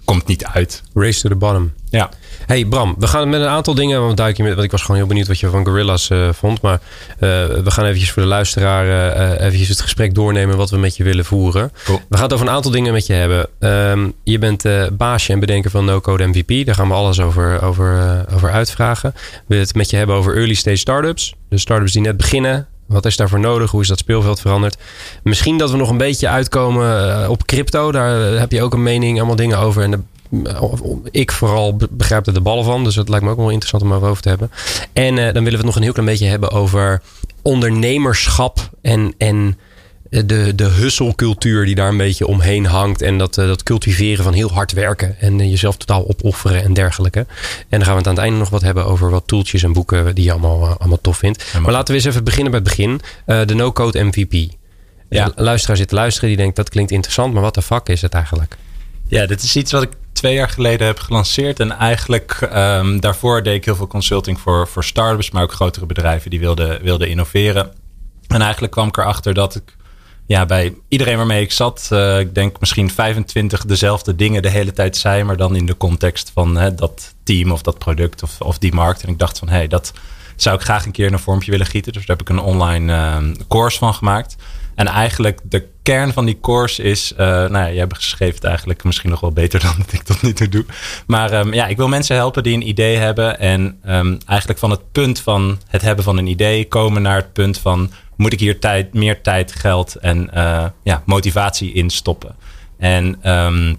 [0.06, 0.84] komt niet uit.
[0.94, 1.74] Race to the bottom.
[1.90, 2.10] Ja.
[2.46, 4.02] Hey Bram, we gaan met een aantal dingen.
[4.02, 6.30] Want, duik je met, want ik was gewoon heel benieuwd wat je van Gorillas uh,
[6.32, 6.62] vond.
[6.62, 6.80] Maar uh,
[7.20, 11.04] we gaan eventjes voor de luisteraar uh, eventjes het gesprek doornemen wat we met je
[11.04, 11.72] willen voeren.
[11.84, 12.02] Cool.
[12.10, 13.48] We gaan het over een aantal dingen met je hebben.
[13.60, 14.66] Um, je bent
[14.98, 16.66] baasje en bedenker van No Code MVP.
[16.66, 19.12] Daar gaan we alles over, over, over uitvragen.
[19.14, 21.36] We willen het met je hebben over early stage startups.
[21.50, 22.68] De startups die net beginnen.
[22.94, 23.72] Wat is daarvoor nodig?
[23.72, 24.78] Hoe is dat speelveld veranderd?
[25.24, 27.92] Misschien dat we nog een beetje uitkomen op crypto.
[27.92, 29.84] Daar heb je ook een mening, allemaal dingen over.
[29.84, 30.00] En de
[31.12, 32.84] ik vooral begrijp er de ballen van.
[32.84, 34.52] Dus het lijkt me ook wel interessant om over te hebben.
[34.94, 37.02] En dan willen we het nog een heel klein beetje hebben over
[37.42, 39.58] ondernemerschap en, en
[40.22, 43.02] de, de husselcultuur die daar een beetje omheen hangt.
[43.02, 46.74] En dat, uh, dat cultiveren van heel hard werken en uh, jezelf totaal opofferen en
[46.74, 47.20] dergelijke.
[47.20, 49.74] En dan gaan we het aan het einde nog wat hebben over wat tooltjes en
[49.74, 51.54] boeken die je allemaal, allemaal tof vindt.
[51.62, 53.02] maar laten we eens even beginnen bij het begin.
[53.48, 54.52] de no-code MVP.
[55.10, 55.26] Ja.
[55.26, 58.02] De luisteraar zit te luisteren die denkt dat klinkt interessant, maar wat de fuck is
[58.02, 58.58] het eigenlijk?
[59.08, 61.60] Ja, dit is iets wat ik twee jaar geleden heb gelanceerd.
[61.60, 65.86] En eigenlijk um, daarvoor deed ik heel veel consulting voor, voor startups, maar ook grotere
[65.86, 67.72] bedrijven die wilden, wilden innoveren.
[68.28, 69.76] En eigenlijk kwam ik erachter dat ik
[70.26, 74.72] ja, bij iedereen waarmee ik zat, uh, ik denk misschien 25 dezelfde dingen de hele
[74.72, 78.42] tijd zei, maar dan in de context van hè, dat team of dat product of,
[78.42, 79.04] of die markt.
[79.04, 79.94] En ik dacht van hé, hey, dat
[80.36, 81.94] zou ik graag een keer in een vormpje willen gieten.
[81.94, 84.36] Dus daar heb ik een online uh, course van gemaakt.
[84.76, 88.84] En eigenlijk de kern van die course is, uh, nou ja, jij beschreef het eigenlijk
[88.84, 90.66] misschien nog wel beter dan dat ik tot nu toe doe.
[91.08, 94.70] Maar um, ja, ik wil mensen helpen die een idee hebben en um, eigenlijk van
[94.70, 98.40] het punt van het hebben van een idee komen naar het punt van moet ik
[98.40, 102.36] hier tijd, meer tijd, geld en uh, ja, motivatie in stoppen.
[102.78, 103.78] En um,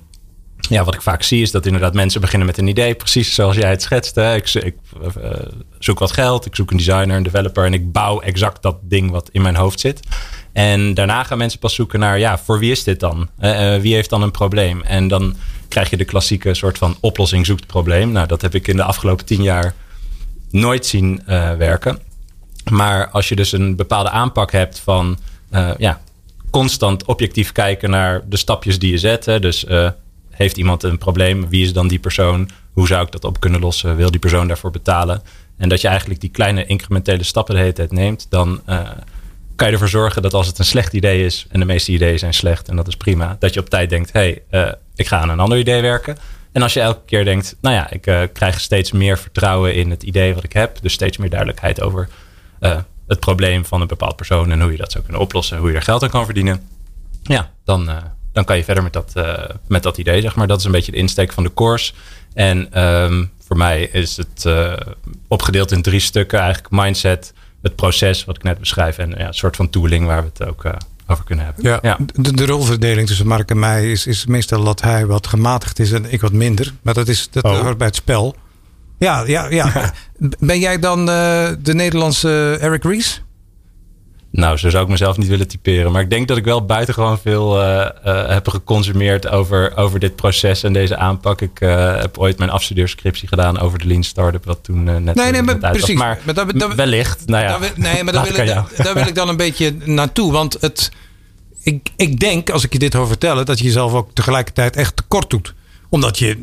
[0.59, 3.57] ja, wat ik vaak zie is dat inderdaad mensen beginnen met een idee, precies zoals
[3.57, 4.33] jij het schetste.
[4.37, 4.77] Ik, ik
[5.19, 5.31] uh,
[5.79, 9.11] zoek wat geld, ik zoek een designer, een developer en ik bouw exact dat ding
[9.11, 10.01] wat in mijn hoofd zit.
[10.55, 13.29] En daarna gaan mensen pas zoeken naar, ja, voor wie is dit dan?
[13.41, 14.83] Uh, wie heeft dan een probleem?
[14.83, 15.37] En dan
[15.69, 18.13] krijg je de klassieke soort van oplossing zoekt probleem.
[18.13, 19.75] Nou, dat heb ik in de afgelopen tien jaar
[20.51, 21.99] nooit zien uh, werken.
[22.71, 25.19] Maar als je dus een bepaalde aanpak hebt van,
[25.79, 26.01] ja,
[26.51, 29.25] constant objectief kijken naar de stapjes die je zet.
[29.25, 29.67] Dus
[30.31, 31.49] heeft iemand een probleem?
[31.49, 32.49] Wie is dan die persoon?
[32.73, 33.97] Hoe zou ik dat op kunnen lossen?
[33.97, 35.23] Wil die persoon daarvoor betalen?
[35.57, 38.61] En dat je eigenlijk die kleine incrementele stappen de hele tijd neemt, dan
[39.57, 42.19] kan je ervoor zorgen dat als het een slecht idee is, en de meeste ideeën
[42.19, 45.07] zijn slecht en dat is prima, dat je op tijd denkt: hé, hey, uh, ik
[45.07, 46.17] ga aan een ander idee werken.
[46.53, 49.91] En als je elke keer denkt, nou ja, ik uh, krijg steeds meer vertrouwen in
[49.91, 50.79] het idee wat ik heb.
[50.83, 52.09] Dus steeds meer duidelijkheid over
[52.61, 55.71] uh, het probleem van een bepaald persoon en hoe je dat zou kunnen oplossen, hoe
[55.71, 56.69] je er geld aan kan verdienen.
[57.23, 57.91] Ja, dan,
[58.33, 59.13] dan kan je verder met dat,
[59.67, 60.47] met dat idee, zeg maar.
[60.47, 61.93] Dat is een beetje de insteek van de course.
[62.35, 64.49] En um, voor mij is het
[65.29, 66.39] opgedeeld in drie stukken.
[66.39, 67.33] Eigenlijk mindset,
[67.65, 70.49] het proces wat ik net beschrijf en ja, een soort van tooling waar we het
[70.49, 70.65] ook
[71.07, 71.65] over kunnen hebben.
[71.65, 71.99] Ja, ja.
[72.15, 75.93] De, de, rolverdeling tussen Mark en mij is, is meestal dat hij wat gematigd is
[75.93, 76.73] en ik wat minder.
[76.83, 77.61] Maar dat, is, dat oh.
[77.61, 78.37] hoort bij het spel.
[78.99, 79.93] Ja, ja, ja.
[80.39, 83.24] ben jij dan uh, de Nederlandse Eric Ries?
[84.37, 85.93] Nou, zo zou ik mezelf niet willen typeren.
[85.93, 90.17] Maar ik denk dat ik wel buitengewoon veel uh, uh, heb geconsumeerd over, over dit
[90.17, 91.41] proces en deze aanpak.
[91.41, 95.15] Ik heb ooit mijn afstudeerscriptie gedaan over de Lean Startup, wat toen net.
[95.15, 95.99] Nee, nee, maar precies.
[95.99, 97.27] Maar, maar dat, dat, wellicht.
[97.27, 100.33] Nou ja, dat, nee, maar daar wil, ik, daar wil ik dan een beetje naartoe.
[100.33, 100.91] Want het,
[101.63, 104.97] ik, ik denk, als ik je dit hoor vertellen, dat je jezelf ook tegelijkertijd echt
[104.97, 105.55] tekort doet.
[105.89, 106.39] Omdat je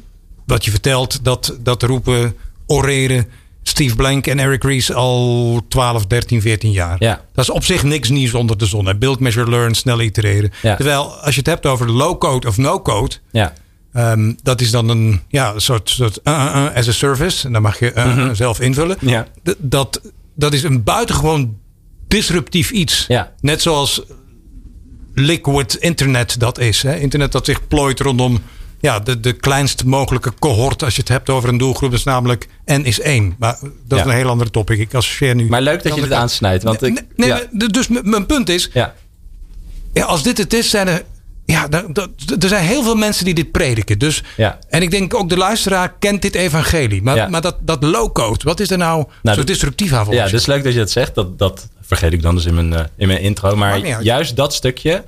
[0.46, 3.28] wat je vertelt, dat, dat roepen, oreren
[3.64, 6.96] Steve Blank en Eric Ries al 12, 13, 14 jaar.
[7.00, 7.22] Ja.
[7.34, 8.96] Dat is op zich niks nieuws onder de zon.
[9.00, 10.52] Build, measure, learn, snel itereren.
[10.62, 10.76] Ja.
[10.76, 13.16] Terwijl als je het hebt over low-code of no-code...
[13.32, 13.54] Ja.
[13.96, 17.46] Um, dat is dan een ja, soort, soort uh, uh, as a service.
[17.46, 18.36] En dan mag je uh, mm -hmm.
[18.36, 18.98] zelf invullen.
[19.00, 19.28] Ja.
[19.58, 20.02] Dat,
[20.36, 21.58] dat is een buitengewoon
[22.08, 23.06] disruptief iets.
[23.08, 23.32] Ja.
[23.40, 24.02] Net zoals
[25.14, 26.82] liquid internet dat is.
[26.82, 26.96] Hè?
[26.96, 28.42] Internet dat zich plooit rondom
[28.82, 32.48] ja, de, de kleinst mogelijke cohort als je het hebt over een doelgroep is namelijk
[32.66, 33.36] N is één.
[33.40, 34.80] Maar dat is een heel andere topic.
[34.80, 35.50] Ik associeer nu.
[35.50, 36.64] Maar leuk dat je het aansnijdt.
[36.64, 37.42] Want ik, nee, ja.
[37.52, 38.94] dus mijn punt is, ja.
[39.94, 41.04] Ja, als dit het is, zijn er
[41.46, 41.68] ja,
[42.40, 44.00] er zijn heel veel mensen die dit prediken.
[44.00, 44.60] Dus, ja.
[44.70, 47.02] En ik denk ook de luisteraar kent dit evangelie.
[47.02, 50.46] Maar, maar dat, dat low-code, wat is er nou, nou zo disruptief aan Ja, dus
[50.46, 51.16] leuk dat je dat zegt.
[51.16, 53.56] Dat, dat vergeet ik dan dus in mijn, uh, in mijn intro.
[53.56, 55.04] Maar juist dat stukje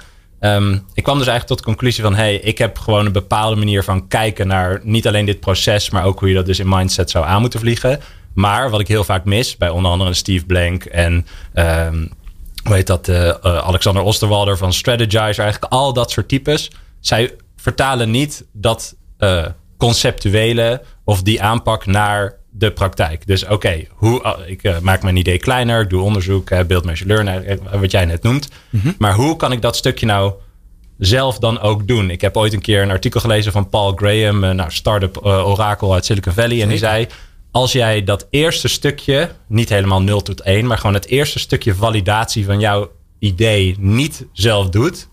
[0.45, 3.55] Um, ik kwam dus eigenlijk tot de conclusie van: hey, ik heb gewoon een bepaalde
[3.55, 6.69] manier van kijken naar niet alleen dit proces, maar ook hoe je dat dus in
[6.69, 7.99] mindset zou aan moeten vliegen.
[8.33, 12.11] Maar wat ik heel vaak mis, bij onder andere Steve Blank en um,
[12.63, 16.71] hoe heet dat, uh, uh, Alexander Osterwalder van Strategizer, eigenlijk al dat soort types.
[16.99, 19.45] Zij vertalen niet dat uh,
[19.77, 23.27] conceptuele of die aanpak naar de praktijk.
[23.27, 27.27] Dus oké, hoe ik uh, maak mijn idee kleiner, ik doe onderzoek, uh, beeld learn,
[27.27, 28.49] uh, wat jij net noemt.
[28.69, 28.95] Mm -hmm.
[28.97, 30.33] Maar hoe kan ik dat stukje nou
[30.97, 32.09] zelf dan ook doen?
[32.09, 36.05] Ik heb ooit een keer een artikel gelezen van Paul Graham, nou, startup orakel uit
[36.05, 37.07] Silicon Valley, en die zei:
[37.51, 41.75] als jij dat eerste stukje, niet helemaal 0 tot 1, maar gewoon het eerste stukje
[41.75, 45.07] validatie van jouw idee niet zelf doet.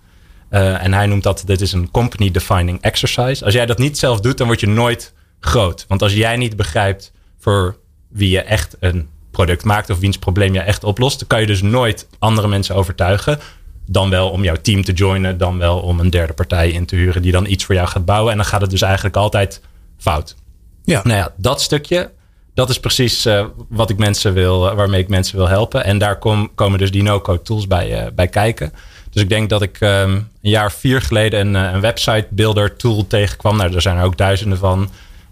[0.50, 3.44] en hij noemt dat, dit is een company defining exercise.
[3.44, 5.84] Als jij dat niet zelf doet, dan word je nooit groot.
[5.88, 7.76] Want als jij niet begrijpt voor
[8.08, 11.46] wie je echt een product maakt of wiens probleem je echt oplost, dan kan je
[11.46, 13.38] dus nooit andere mensen overtuigen.
[13.86, 16.96] Dan wel om jouw team te joinen, dan wel om een derde partij in te
[16.96, 18.30] huren die dan iets voor jou gaat bouwen.
[18.30, 19.60] En dan gaat het dus eigenlijk altijd
[19.98, 20.36] fout.
[20.84, 21.00] Ja.
[21.04, 22.10] Nou ja, dat stukje,
[22.54, 25.84] dat is precies uh, wat ik mensen wil, uh, waarmee ik mensen wil helpen.
[25.84, 28.72] En daar kom, komen dus die no-code tools bij, uh, bij kijken.
[29.10, 33.06] Dus ik denk dat ik um, een jaar vier geleden een, een website builder tool
[33.06, 33.56] tegenkwam.
[33.56, 34.90] Nou, er zijn er ook duizenden van.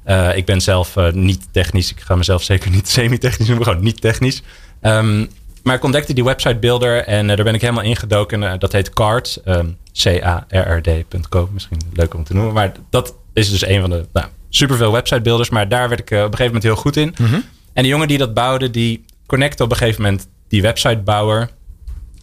[0.09, 1.91] Uh, ik ben zelf uh, niet technisch.
[1.91, 4.43] Ik ga mezelf zeker niet semi-technisch noemen, gewoon niet technisch.
[4.83, 5.29] Um,
[5.63, 8.59] maar ik ontdekte die website builder en uh, daar ben ik helemaal ingedoken.
[8.59, 11.49] dat heet Card, um, C-A-R-R-D.com.
[11.53, 12.53] Misschien leuk om te noemen.
[12.53, 15.51] Maar dat is dus een van de nou, superveel website builders.
[15.51, 17.15] Maar daar werd ik op een gegeven moment heel goed in.
[17.19, 17.45] Mm -hmm.
[17.73, 21.51] En die jongen die dat bouwde, die connecte op een gegeven moment die websitebouwer.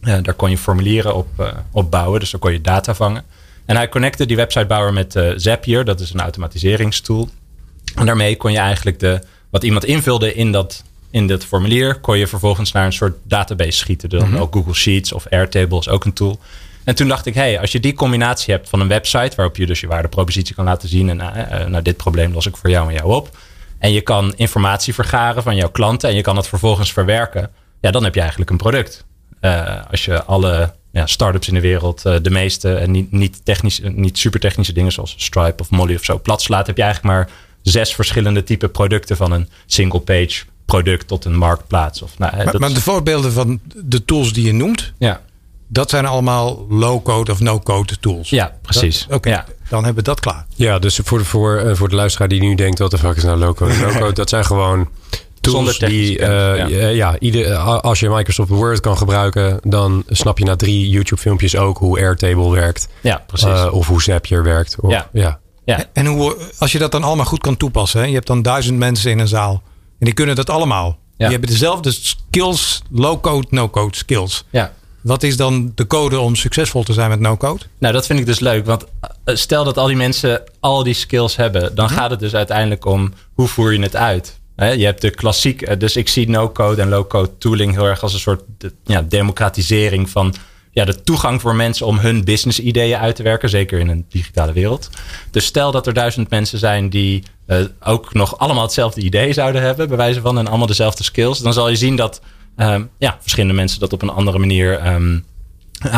[0.00, 3.22] daar kon je formulieren op, op bouwen, dus daar kon je data vangen.
[3.64, 7.28] En hij connecte die websitebouwer met Zapier, dat is een automatiseringstool.
[7.96, 12.18] En daarmee kon je eigenlijk de, wat iemand invulde in dat, in dat formulier, kon
[12.18, 14.08] je vervolgens naar een soort database schieten.
[14.08, 14.42] Dan mm -hmm.
[14.42, 16.40] ook Google Sheets of Airtable is ook een tool.
[16.84, 19.56] En toen dacht ik, hé, hey, als je die combinatie hebt van een website waarop
[19.56, 22.70] je dus je waardepropositie kan laten zien en uh, nou, dit probleem los ik voor
[22.70, 23.36] jou en jou op.
[23.78, 27.50] En je kan informatie vergaren van jouw klanten en je kan dat vervolgens verwerken.
[27.80, 29.04] Ja, dan heb je eigenlijk een product.
[29.40, 33.44] Uh, als je alle ja, start-ups in de wereld, uh, de meeste en niet, niet,
[33.44, 36.82] technisch, niet super technische dingen zoals Stripe of Molly of zo plat slaat, heb je
[36.82, 37.28] eigenlijk maar
[37.68, 42.02] zes verschillende type producten van een single page product tot een marktplaats.
[42.02, 45.20] Of, nou, maar, maar de voorbeelden van de tools die je noemt, ja.
[45.66, 48.30] dat zijn allemaal low-code of no-code tools.
[48.30, 49.04] Ja, precies.
[49.04, 49.44] Oké, okay, ja.
[49.68, 50.46] dan hebben we dat klaar.
[50.54, 53.16] Ja, dus voor de, voor, uh, voor de luisteraar die nu denkt, wat de fuck
[53.16, 53.74] is nou low-code?
[53.86, 54.88] No-code, dat zijn gewoon
[55.40, 56.26] tools die, uh,
[56.68, 61.20] ja, ja ieder, als je Microsoft Word kan gebruiken, dan snap je na drie YouTube
[61.20, 62.88] filmpjes ook hoe Airtable werkt.
[63.00, 63.48] Ja, precies.
[63.48, 64.76] Uh, of hoe Zapier werkt.
[64.80, 65.08] Of, ja.
[65.12, 65.40] ja.
[65.66, 65.84] Ja.
[65.92, 68.00] En hoe, als je dat dan allemaal goed kan toepassen.
[68.00, 68.06] Hè?
[68.06, 69.62] Je hebt dan duizend mensen in een zaal.
[69.98, 70.86] En die kunnen dat allemaal.
[70.86, 70.96] Ja.
[71.16, 74.44] Die hebben dezelfde skills, low-code, no-code skills.
[74.50, 74.72] Ja.
[75.02, 77.62] Wat is dan de code om succesvol te zijn met no-code?
[77.78, 78.66] Nou, dat vind ik dus leuk.
[78.66, 78.84] Want
[79.24, 82.84] eh, stel dat al die mensen al die skills hebben, dan gaat het dus uiteindelijk
[82.84, 84.40] om hoe voer je het uit.
[84.56, 88.12] Je hebt de klassiek, eh, dus ik zie no-code en low-code tooling heel erg als
[88.12, 88.42] een soort
[88.84, 90.34] ja, democratisering van
[90.76, 94.06] ja, de toegang voor mensen om hun business ideeën uit te werken, zeker in een
[94.08, 94.90] digitale wereld.
[95.30, 99.62] Dus stel dat er duizend mensen zijn die eh, ook nog allemaal hetzelfde idee zouden
[99.62, 102.20] hebben, bij wijze van, en allemaal dezelfde skills, dan zal je zien dat
[102.56, 105.18] ehm, ja, verschillende mensen dat op een andere manier ehm,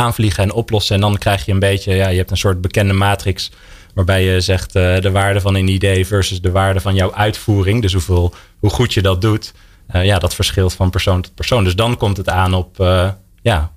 [0.04, 0.94] aanvliegen en oplossen.
[0.94, 3.50] En dan krijg je een beetje, ja, je hebt een soort bekende matrix
[3.94, 7.82] waarbij je zegt eh, de waarde van een idee versus de waarde van jouw uitvoering.
[7.82, 9.54] Dus hoeveel, hoe goed je dat doet.
[9.86, 11.64] Eh, ja, dat verschilt van persoon tot persoon.
[11.64, 12.76] Dus dan komt het aan op,
[13.42, 13.72] ja,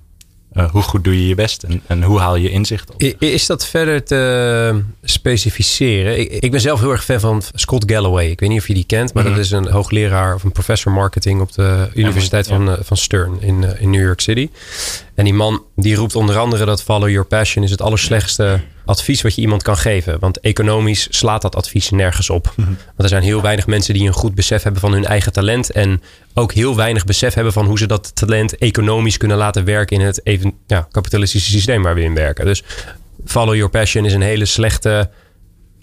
[0.54, 3.02] eh, hoe goed doe je je best en, en hoe haal je inzicht op.
[3.18, 6.20] Is dat verder te specificeren?
[6.20, 8.30] Ik, ik ben zelf heel erg fan van Scott Galloway.
[8.30, 9.32] Ik weet niet of je die kent, maar Mhm.
[9.34, 12.54] dat is een hoogleraar of een professor marketing op de Universiteit ja.
[12.56, 14.48] van, eh, van Stern in, eh, in New York City.
[15.14, 19.22] En die man die roept onder andere dat follow your passion is het allerslechtste advies
[19.22, 20.18] wat je iemand kan geven.
[20.18, 22.52] Want economisch slaat dat advies nergens op.
[22.56, 22.66] Mhm.
[22.66, 25.70] Want er zijn heel weinig mensen die een goed besef hebben van hun eigen talent.
[25.70, 26.02] En
[26.34, 30.06] ook heel weinig besef hebben van hoe ze dat talent economisch kunnen laten werken in
[30.06, 32.44] het even, ja, kapitalistische systeem waar we in werken.
[32.44, 32.62] Dus
[33.24, 35.10] follow your passion is een hele slechte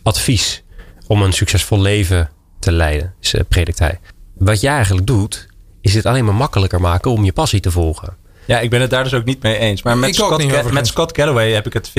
[0.04, 0.64] advies
[1.08, 4.00] om een succesvol leven te leiden, eh, predikt hij.
[4.38, 5.48] Wat jij eigenlijk doet,
[5.82, 8.18] is het alleen maar makkelijker maken om je passie te volgen.
[8.50, 9.84] Ja, ik ben het daar dus ook niet mee eens.
[9.84, 11.94] Maar met, Ik Scott, niet, met Scott Galloway heb ik het 50-50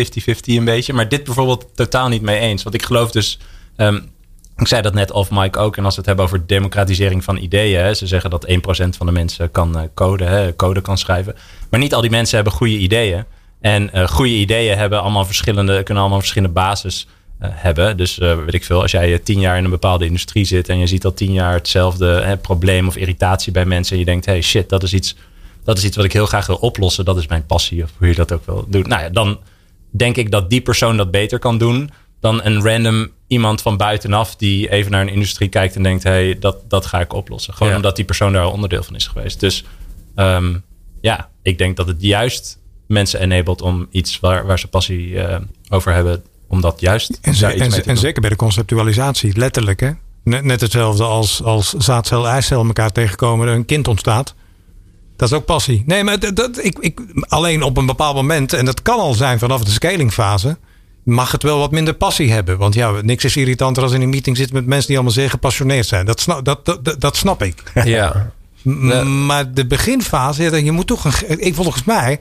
[0.44, 0.92] een beetje.
[0.92, 2.62] Maar dit bijvoorbeeld totaal niet mee eens.
[2.62, 3.38] Want ik geloof dus...
[3.76, 4.00] ehm,
[4.56, 5.76] ik zei dat net off mic ook.
[5.76, 7.80] En als we het hebben over democratisering van ideeën.
[7.80, 8.52] Hè, ze zeggen dat 1%
[8.96, 11.34] van de mensen kan eh, code, hè, code kan schrijven.
[11.70, 13.24] Maar niet al die mensen hebben goede ideeën.
[13.60, 17.06] En eh goede ideeën hebben allemaal verschillende, kunnen allemaal verschillende basis
[17.38, 17.96] eh, hebben.
[17.96, 20.86] Dus weet ik veel, als jij tien jaar in een bepaalde industrie zit en je
[20.86, 23.92] ziet al tien jaar hetzelfde hè, probleem of irritatie bij mensen.
[23.92, 25.16] En je denkt, hey shit, dat is iets,
[25.64, 27.04] dat is iets wat ik heel graag wil oplossen.
[27.04, 28.82] Dat is mijn passie, of hoe je dat ook wil doen.
[28.88, 29.38] Nou ja, dan
[29.90, 34.36] denk ik dat die persoon dat beter kan doen dan een random iemand van buitenaf
[34.36, 37.54] die even naar een industrie kijkt en denkt, hey, dat, dat ga ik oplossen.
[37.54, 37.76] Gewoon Ja.
[37.76, 39.40] omdat die persoon daar onderdeel van is geweest.
[39.40, 39.64] Dus
[40.14, 40.54] ehm,
[41.00, 45.40] ja, ik denk dat het juist mensen enabled om iets waar, waar ze passie eh,
[45.68, 49.80] over hebben, om dat juist En, ze- en, en zeker bij de conceptualisatie, letterlijk.
[49.80, 49.90] Hè?
[50.24, 54.34] Net, net hetzelfde als, als zaadcel en eicel elkaar tegenkomen en een kind ontstaat.
[55.20, 55.82] Dat is ook passie.
[55.86, 59.14] Nee, maar dat, dat, ik, ik, alleen op een bepaald moment, en dat kan al
[59.14, 60.56] zijn vanaf de scalingfase,
[61.02, 62.58] mag het wel wat minder passie hebben.
[62.58, 65.30] Want ja, niks is irritanter als in een meeting zitten met mensen die allemaal zeer
[65.30, 66.06] gepassioneerd zijn.
[66.06, 67.62] Dat snap, dat, dat, dat, dat snap ik.
[67.84, 68.32] Ja.
[69.04, 71.46] Maar de beginfase, je moet toch een.
[71.46, 72.20] Ik volgens mij,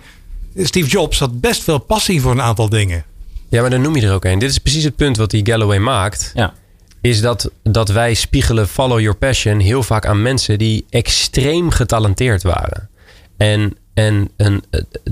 [0.56, 3.04] Steve Jobs had best veel passie voor een aantal dingen.
[3.50, 4.40] ja, maar dan noem je er ook een.
[4.40, 6.32] Dit is precies het punt wat die Galloway maakt.
[6.34, 6.54] Ja.
[7.02, 12.44] Is dat, dat wij spiegelen follow your passion heel vaak aan mensen die extreem getalenteerd
[12.44, 12.90] waren.
[13.38, 14.64] En, en een,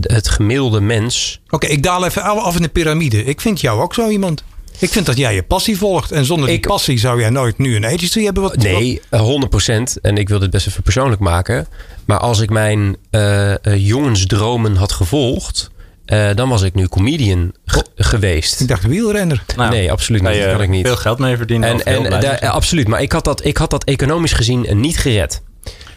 [0.02, 3.24] het gemiddelde mens Oké, ik daal even af in de piramide.
[3.24, 4.44] Ik vind jou ook zo iemand.
[4.80, 6.12] Ik vind dat jij je passie volgt.
[6.12, 8.44] En zonder die Ik- passie zou jij nooit nu een agency hebben.
[8.44, 10.02] Wat, Nee, eh, 100%.
[10.02, 11.68] En ik wil dit best even persoonlijk maken.
[12.06, 15.70] Maar als ik mijn eh, jongensdromen had gevolgd,
[16.08, 18.60] eh, dan was ik nu comedian ge- geweest.
[18.62, 19.44] Ik dacht wielrenner.
[19.56, 20.32] Nou, nee, absoluut niet.
[20.32, 20.86] Kan Dat kan ik niet.
[20.88, 21.84] veel geld mee verdienen.
[21.86, 22.88] En, daar- absoluut.
[22.88, 25.42] Maar ik had, dat, ik had dat economisch gezien eh, niet gered.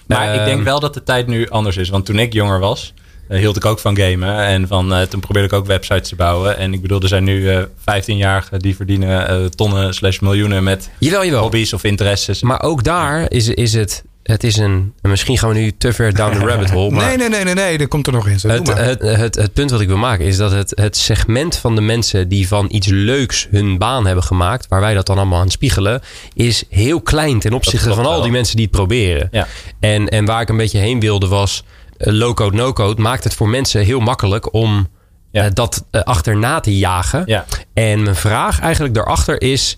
[0.07, 1.89] Maar ik Ehm, denk wel dat de tijd nu anders is.
[1.89, 2.95] Want toen ik jonger was,
[3.29, 4.37] eh, hield ik ook van gamen.
[4.39, 6.57] En van, eh, toen probeerde ik ook websites te bouwen.
[6.59, 10.91] En ik bedoel, er zijn nu eh 15-jarigen die verdienen eh, tonnen slash miljoenen met
[10.99, 11.43] Jawel, jawel.
[11.43, 12.43] hobby's of interesses.
[12.43, 14.03] Maar ook daar is, is het...
[14.31, 14.93] Het is een...
[15.03, 16.91] en Misschien gaan we nu te ver down the rabbit hole.
[16.95, 17.79] Maar Nee, nee, nee, nee, nee.
[17.79, 20.37] Dat komt er nog doe Het, het, het, het punt wat ik wil maken is
[20.37, 24.69] dat het, het segment van de mensen die van iets leuks hun baan hebben gemaakt,
[24.69, 26.01] waar wij dat dan allemaal aan spiegelen,
[26.35, 29.29] is heel klein ten opzichte van al die mensen die het proberen.
[29.31, 29.47] Ja.
[29.81, 31.65] En, en waar ik een beetje heen wilde was,
[31.97, 34.89] eh, low-code, no-code maakt het voor mensen heel makkelijk om
[35.31, 35.45] Ja.
[35.45, 37.23] eh, dat eh, achterna te jagen.
[37.27, 37.45] Ja.
[37.75, 39.77] En mijn vraag eigenlijk daarachter is,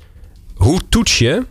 [0.55, 1.43] hoe toets je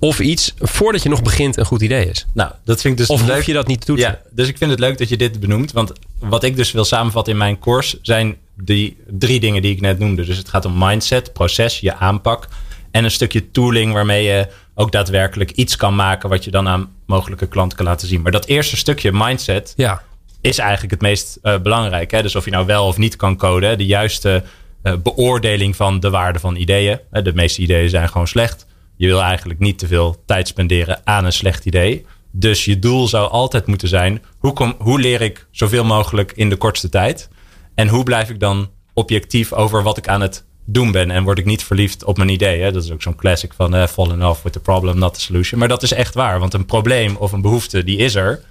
[0.00, 2.26] of iets voordat je nog begint een goed idee is?
[2.34, 3.36] Nou, dat vind ik dus Of leuk.
[3.36, 4.10] hoef je dat niet te toetsen?
[4.10, 5.72] Ja, dus ik vind het leuk dat je dit benoemt.
[5.72, 9.80] Want wat ik dus wil samenvatten in mijn course zijn die drie dingen die ik
[9.80, 10.24] net noemde.
[10.24, 12.48] Dus het gaat om mindset, proces, je aanpak.
[12.90, 16.90] En een stukje tooling waarmee je ook daadwerkelijk iets kan maken wat je dan aan
[17.06, 18.22] mogelijke klanten kan laten zien.
[18.22, 20.02] Maar dat eerste stukje mindset Ja.
[20.40, 22.10] is eigenlijk het meest eh, belangrijk.
[22.10, 22.22] Hè?
[22.22, 23.78] Dus of je nou wel of niet kan coden.
[23.78, 24.42] De juiste
[24.82, 26.98] eh, beoordeling van de waarde van ideeën.
[27.10, 28.66] De meeste ideeën zijn gewoon slecht.
[29.00, 32.06] Je wil eigenlijk niet te veel tijd spenderen aan een slecht idee.
[32.30, 36.48] Dus je doel zou altijd moeten zijn: hoe, kom, hoe leer ik zoveel mogelijk in
[36.48, 37.28] de kortste tijd?
[37.74, 41.10] En hoe blijf ik dan objectief over wat ik aan het doen ben?
[41.10, 42.72] En word ik niet verliefd op mijn idee?
[42.72, 45.58] Dat is ook zo'n classic van eh, fall with the problem, not the solution.
[45.58, 48.42] Maar dat is echt waar, want een probleem of een behoefte, die is er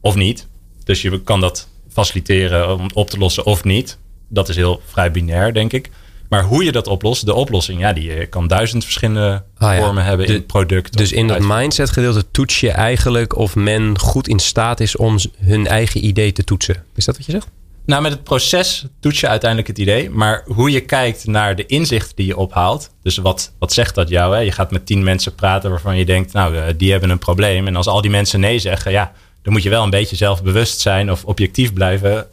[0.00, 0.48] of niet.
[0.84, 3.98] Dus je kan dat faciliteren om op te lossen of niet.
[4.28, 5.90] Dat is heel vrij binair, denk ik.
[6.28, 9.80] Maar hoe je dat oplost, de oplossing, ja, die kan duizend verschillende Ah, ja.
[9.80, 10.96] vormen hebben in het product.
[10.96, 15.16] Dus in dat mindset gedeelte toets je eigenlijk of men goed in staat is om
[15.38, 16.84] hun eigen idee te toetsen.
[16.94, 17.46] Is dat wat je zegt?
[17.86, 20.10] Nou, met het proces toets je uiteindelijk het idee.
[20.10, 22.90] Maar hoe je kijkt naar de inzichten die je ophaalt.
[23.02, 24.34] Dus wat, wat zegt dat jou?
[24.34, 24.40] Hè?
[24.40, 27.66] Je gaat met tien mensen praten waarvan je denkt, nou, eh, die hebben een probleem.
[27.66, 29.12] En als al die mensen nee zeggen, ja,
[29.42, 32.26] dan moet je wel een beetje zelfbewust zijn of objectief blijven.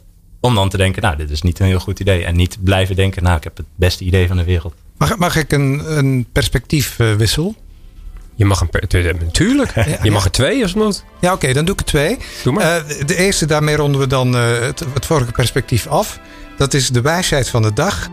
[0.46, 2.24] Om dan te denken, nou, dit is niet een heel goed idee.
[2.24, 4.74] En niet blijven denken, nou, ik heb het beste idee van de wereld.
[4.96, 7.54] Mag, mag ik een, een perspectiefwissel?
[8.34, 9.72] Je mag een per- tu- natuurlijk.
[10.02, 11.04] Je mag er twee als het moet.
[11.20, 12.16] Ja, oké, dan doe ik er twee.
[12.44, 12.86] Doe maar.
[12.86, 16.18] Eh, de eerste, daarmee ronden we dan eh, het, het vorige perspectief af.
[16.56, 18.08] Dat is de wijsheid van de dag.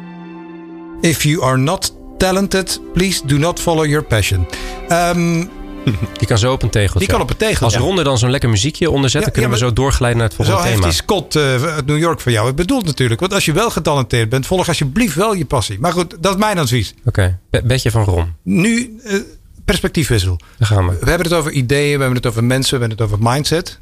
[1.01, 4.47] If you are not talented, please do not follow your passion.
[4.87, 5.45] Ehm,
[6.19, 6.99] Die kan zo op een tegeltje.
[6.99, 7.65] die kan op een tegel.
[7.65, 7.79] Als Ja.
[7.79, 10.35] Ronde dan zo'n lekker muziekje onderzet, Ja, dan kunnen ja, we zo doorglijden naar het
[10.37, 10.91] Zo volgende heeft thema.
[10.93, 13.19] die Scott eh, uit New York van jou het bedoeld natuurlijk.
[13.19, 15.79] Want als je wel getalenteerd bent, volg alsjeblieft wel je passie.
[15.79, 16.93] Maar goed, dat is mijn advies.
[17.05, 18.33] Oké, Be- bedje van Ron.
[18.43, 19.19] Nu, eh,
[19.65, 20.39] perspectiefwissel.
[20.57, 20.91] Daar gaan we.
[20.99, 23.77] We hebben het over ideeën, we hebben het over mensen, we hebben het over mindset.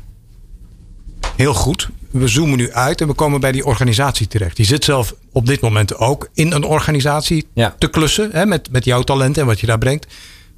[1.36, 1.90] Heel goed.
[2.12, 4.58] We zoomen nu uit en we komen bij die organisatie terecht.
[4.58, 7.76] Je zit zelf op dit moment ook in een organisatie Ja.
[7.78, 10.08] te klussen hè, met, met jouw talent en wat je daar brengt.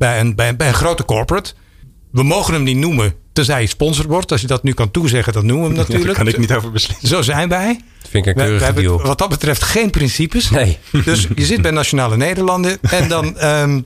[0.03, 1.53] Bij een, bij, een- bij een grote corporate.
[2.11, 4.31] We mogen hem niet noemen, tenzij je sponsor wordt.
[4.31, 6.05] Als je dat nu kan toezeggen, dan noemen we hem natuurlijk.
[6.05, 7.07] Daar kan ik niet over beslissen.
[7.07, 7.81] Zo zijn wij.
[8.01, 9.01] Dat vind ik een keurige deal.
[9.01, 10.49] wat dat betreft geen principes.
[10.49, 10.77] Nee.
[11.05, 13.81] Dus je zit bij Nationale Nederlanden en dan ehm,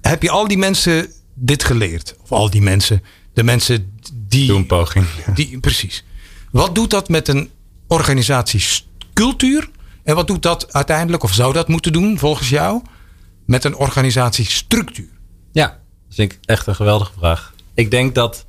[0.00, 2.16] heb je al die mensen dit geleerd.
[2.22, 3.02] Of al die mensen.
[3.34, 4.46] De mensen die...
[4.46, 5.06] Doe een poging.
[5.34, 6.04] die precies.
[6.50, 7.50] Wat doet dat met een
[7.88, 9.70] organisatiecultuur?
[10.04, 12.82] En wat doet dat uiteindelijk, of zou dat moeten doen volgens jou,
[13.46, 15.14] met een organisatiestructuur?
[15.56, 15.66] Ja,
[16.06, 17.52] dat vind ik echt een geweldige vraag.
[17.74, 18.44] Ik denk dat.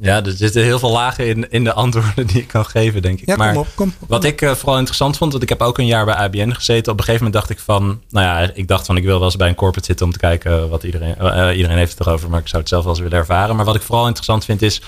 [0.00, 3.20] Ja, er zitten heel veel lagen in, in de antwoorden die ik kan geven, denk
[3.20, 3.26] ik.
[3.26, 4.08] Ja, kom maar op, kom op.
[4.08, 6.92] Wat ik eh, vooral interessant vond, want ik heb ook een jaar bij ABN gezeten.
[6.92, 9.24] Op een gegeven moment dacht ik van, nou ja, ik dacht van ik wil wel
[9.24, 12.30] eens bij een corporate zitten om te kijken wat iedereen, eh, iedereen heeft het erover,
[12.30, 13.56] maar ik zou het zelf wel eens willen ervaren.
[13.56, 14.82] Maar wat ik vooral interessant vind is,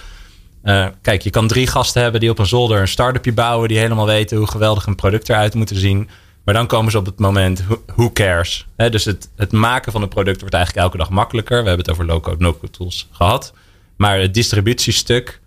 [0.63, 3.79] eh, kijk, je kan drie gasten hebben die op een zolder een start-upje bouwen, die
[3.79, 6.09] helemaal weten hoe geweldig een product eruit moet zien.
[6.45, 8.67] Maar dan komen ze op het moment, who- cares?
[8.77, 11.63] Dus het, het maken van een product wordt eigenlijk elke dag makkelijker.
[11.63, 13.53] We hebben het over low-code, no-code tools gehad.
[13.97, 15.41] Maar het distributiestuk,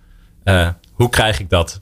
[0.43, 1.79] eh, hoe krijg ik dat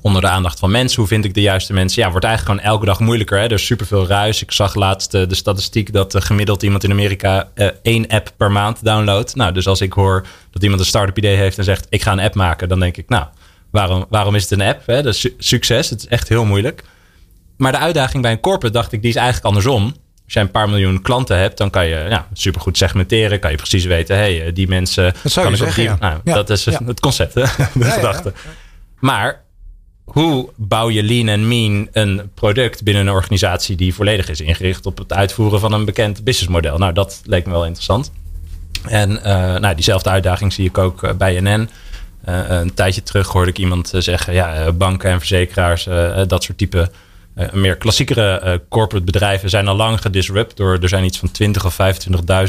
[0.00, 0.98] onder de aandacht van mensen?
[0.98, 2.02] Hoe vind ik de juiste mensen?
[2.02, 3.38] Ja, wordt eigenlijk gewoon elke dag moeilijker.
[3.38, 3.44] Hè?
[3.44, 4.42] Er is superveel ruis.
[4.42, 7.48] Ik zag laatst eh, de statistiek dat eh, gemiddeld iemand in Amerika
[7.82, 9.34] één app per maand downloadt.
[9.34, 12.12] Nou, dus als ik hoor dat iemand een start-up idee heeft en zegt ik ga
[12.12, 13.24] een app maken, dan denk ik, nou,
[13.70, 14.86] waarom, waarom is het een app?
[14.86, 15.02] Hè?
[15.02, 15.90] Dat is su- succes.
[15.90, 16.82] Het is echt heel moeilijk.
[17.60, 19.84] Maar de uitdaging bij een corporate, dacht ik, die is eigenlijk andersom.
[20.24, 23.40] Als jij een paar miljoen klanten hebt, dan kan je ja, supergoed segmenteren.
[23.40, 25.14] Kan je precies weten, hey, eh, die mensen.
[25.22, 25.96] Dat zou kan je ik op die- ja.
[26.00, 27.40] Nou, Ja, Dat is het concept, hè?
[27.74, 28.32] de gedachte.
[28.98, 29.42] Maar
[30.04, 34.86] hoe bouw je lean en mean een product binnen een organisatie die volledig is ingericht
[34.86, 36.78] op het uitvoeren van een bekend businessmodel?
[36.78, 38.12] Nou, dat leek me wel interessant.
[38.88, 41.68] En eh, nou, diezelfde uitdaging zie ik ook eh, bij NN.
[42.24, 45.84] Eh, een tijdje terug hoorde ik iemand zeggen: ja, banken en verzekeraars,
[46.26, 46.90] dat soort type
[47.52, 50.78] meer klassiekere eh, corporate bedrijven zijn al lang gedisrupt door.
[50.82, 51.76] Er zijn iets van 20 of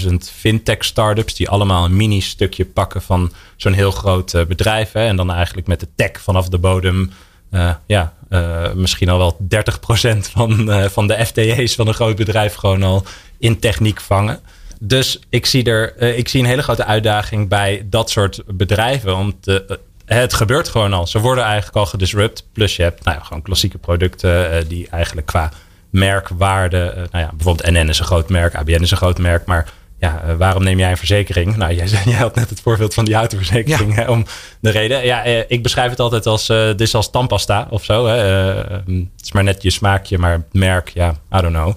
[0.04, 4.92] 25.000 fintech startups die allemaal een mini stukje pakken van zo'n heel groot eh, bedrijf.
[4.92, 7.12] Hè, en dan eigenlijk met de tech vanaf de bodem.
[7.52, 12.16] eh, ja, eh, misschien al wel 30% van, eh, van de FTE's van een groot
[12.16, 13.04] bedrijf gewoon al
[13.40, 14.40] in techniek vangen.
[14.84, 19.16] Dus ik zie er eh, ik zie een hele grote uitdaging bij dat soort bedrijven.
[19.18, 19.78] Om te, eh,
[20.18, 21.08] het gebeurt gewoon al.
[21.08, 22.48] Ze worden eigenlijk al gedisrupt.
[22.54, 25.52] Plus je hebt nou ja, gewoon klassieke producten eh, die eigenlijk qua
[25.90, 26.78] merkwaarde.
[26.78, 29.46] eh, nou ja, bijvoorbeeld NN is een groot merk, ABN is een groot merk.
[29.46, 29.68] Maar
[30.02, 31.56] ja, eh, waarom neem jij een verzekering?
[31.56, 33.96] Nou, jij, had net het voorbeeld van die autoverzekering.
[33.96, 34.26] Hè, om
[34.60, 35.06] de reden.
[35.06, 36.50] Ja, ik beschrijf het altijd als.
[36.50, 38.06] eh dit is als tandpasta of zo.
[38.06, 38.16] Hè.
[38.16, 41.74] Eh, eh, het is maar net je smaakje, maar het merk, ja, I don't know.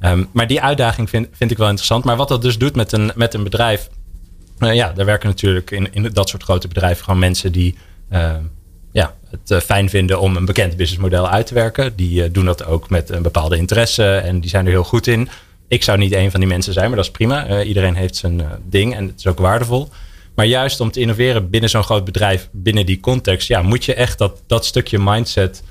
[0.00, 2.04] Ehm, maar die uitdaging vind, vind ik wel interessant.
[2.04, 3.88] Maar wat dat dus doet met een, met een bedrijf.
[4.58, 7.76] Eh, ja, daar werken natuurlijk in, in dat soort grote bedrijven gewoon mensen die
[8.08, 8.36] eh,
[8.96, 11.96] ja, het eh, fijn vinden om een bekend businessmodel uit te werken.
[11.96, 15.06] Die eh, doen dat ook met een bepaalde interesse en die zijn er heel goed
[15.06, 15.28] in.
[15.68, 17.46] Ik zou niet een van die mensen zijn, maar dat is prima.
[17.46, 19.88] Eh, iedereen heeft zijn ding en het is ook waardevol.
[20.34, 23.94] Maar juist om te innoveren binnen zo'n groot bedrijf, binnen die context, ja, moet je
[23.94, 25.62] echt dat, dat stukje mindset,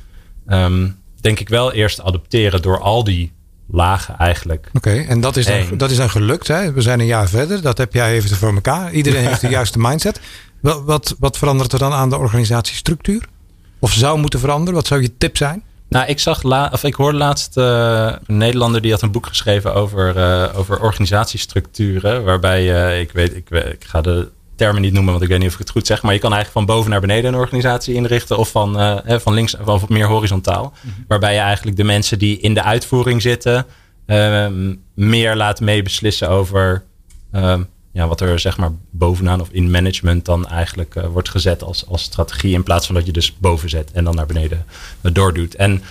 [0.48, 0.90] ehm,
[1.22, 3.32] denk ik wel eerst adopteren door al die
[3.68, 4.70] lagen eigenlijk.
[4.74, 6.48] Oké, en dat is, dan, dat is dan gelukt.
[6.48, 6.72] Hè?
[6.74, 7.62] We zijn een jaar verder.
[7.62, 8.92] Dat heb jij even voor elkaar.
[8.92, 10.20] Iedereen heeft de juiste mindset.
[10.62, 13.28] Wat, wat, wat verandert er dan aan de organisatiestructuur?
[13.80, 14.74] Of zou moeten veranderen?
[14.74, 15.64] Wat zou je tip zijn?
[15.90, 19.26] Nou, ik zag la of ik hoorde laatst eh, een Nederlander die had een boek
[19.26, 22.24] geschreven over, eh, over organisatiestructuren.
[22.24, 25.40] Waarbij eh, ik weet, ik, weet- ik ga de termen niet noemen, want ik weet
[25.40, 26.02] niet of ik het goed zeg.
[26.02, 28.38] Maar je kan eigenlijk van boven naar beneden een organisatie inrichten.
[28.38, 30.74] Of van, uh, van links of meer horizontaal.
[30.82, 30.94] Mhm.
[31.08, 33.66] Waarbij je eigenlijk de mensen die in de uitvoering zitten.
[34.06, 36.84] Ehm, meer laat meebeslissen over
[37.32, 41.64] ehm, ja, wat er zeg maar bovenaan of in management dan eigenlijk uh, wordt gezet
[41.64, 42.54] als, als strategie.
[42.54, 44.66] In plaats van dat je dus boven zet en dan naar beneden
[45.02, 45.56] doordoet.
[45.56, 45.84] En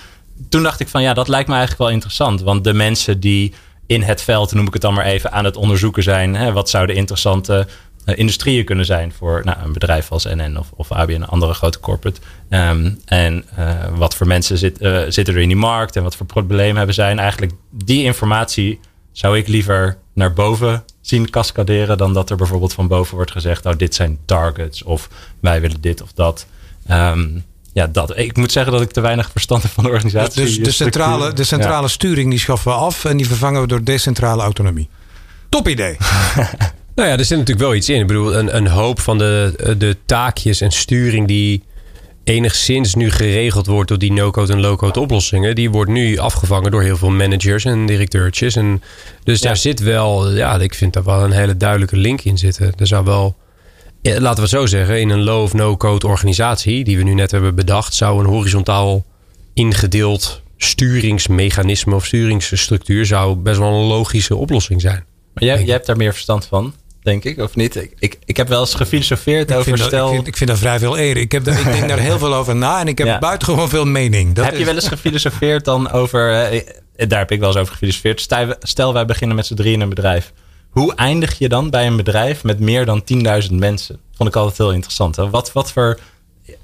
[0.49, 2.41] toen dacht ik van ja, dat lijkt me eigenlijk wel interessant.
[2.41, 3.53] Want de mensen die
[3.85, 6.35] in het veld, noem ik het dan maar even, aan het onderzoeken zijn.
[6.35, 7.67] Hè, wat zouden interessante
[8.05, 11.79] industrieën kunnen zijn voor nou, een bedrijf als NN of, of ABN, een andere grote
[11.79, 12.19] corporate.
[12.49, 16.15] Um, en uh, wat voor mensen zit, uh, zitten er in die markt en wat
[16.15, 17.15] voor problemen hebben zij.
[17.15, 18.79] eigenlijk die informatie
[19.11, 23.65] zou ik liever naar boven zien cascaderen dan dat er bijvoorbeeld van boven wordt gezegd,
[23.65, 26.45] oh dit zijn targets of wij willen dit of dat.
[26.91, 27.43] Um,
[27.73, 28.17] ja, dat.
[28.17, 30.43] Ik moet zeggen dat ik te weinig verstand heb van de organisatie.
[30.43, 33.83] Dus de centrale, de centrale sturing die schaffen we af en die vervangen we door
[33.83, 34.89] decentrale autonomie.
[35.49, 35.97] Top idee.
[36.95, 38.01] nou ja, er zit natuurlijk wel iets in.
[38.01, 41.63] Ik bedoel, een, een hoop van de, de taakjes en sturing die
[42.23, 46.81] enigszins nu geregeld wordt door die no-code en low-code oplossingen, die wordt nu afgevangen door
[46.81, 48.55] heel veel managers en directeurtjes.
[48.55, 48.81] En
[49.23, 52.73] dus daar zit wel, ja, ik vind daar wel een hele duidelijke link in zitten.
[52.77, 53.35] Er zou wel
[54.01, 57.31] laten we het zo zeggen, in een low of no-code organisatie, die we nu net
[57.31, 59.05] hebben bedacht, zou een horizontaal
[59.53, 65.03] ingedeeld sturingsmechanisme of sturingsstructuur zou best wel een logische oplossing zijn.
[65.33, 66.73] Maar jij, jij hebt daar meer verstand van,
[67.05, 67.75] denk ik, of niet?
[67.75, 70.07] Ik, ik, ik heb wel eens gefilosofeerd over stel...
[70.07, 71.17] ik, vind, ik vind dat vrij veel eer.
[71.17, 73.19] Ik, heb, ik denk daar heel veel over na en ik heb ja.
[73.19, 74.33] buitengewoon veel mening.
[74.33, 76.33] Dat heb je wel eens gefilosofeerd dan over...
[76.33, 76.61] Eh,
[77.07, 78.27] daar heb ik wel eens over gefilosofeerd.
[78.59, 80.33] Stel, wij beginnen met z'n drieën een bedrijf.
[80.69, 83.03] Hoe eindig je dan bij een bedrijf met meer dan
[83.49, 83.99] 10.000 mensen?
[84.15, 85.15] Vond ik altijd heel interessant.
[85.15, 85.29] Hè?
[85.29, 85.99] Wat, wat voor.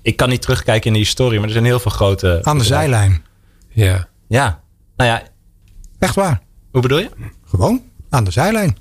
[0.01, 2.39] Ik kan niet terugkijken in de historie, maar er zijn heel veel grote.
[2.43, 3.23] Aan de zijlijn.
[3.69, 4.07] Ja.
[4.27, 4.61] Ja.
[4.95, 5.23] Nou ja.
[5.99, 6.41] Echt waar.
[6.71, 7.09] Hoe bedoel je?
[7.45, 8.77] Gewoon aan de zijlijn.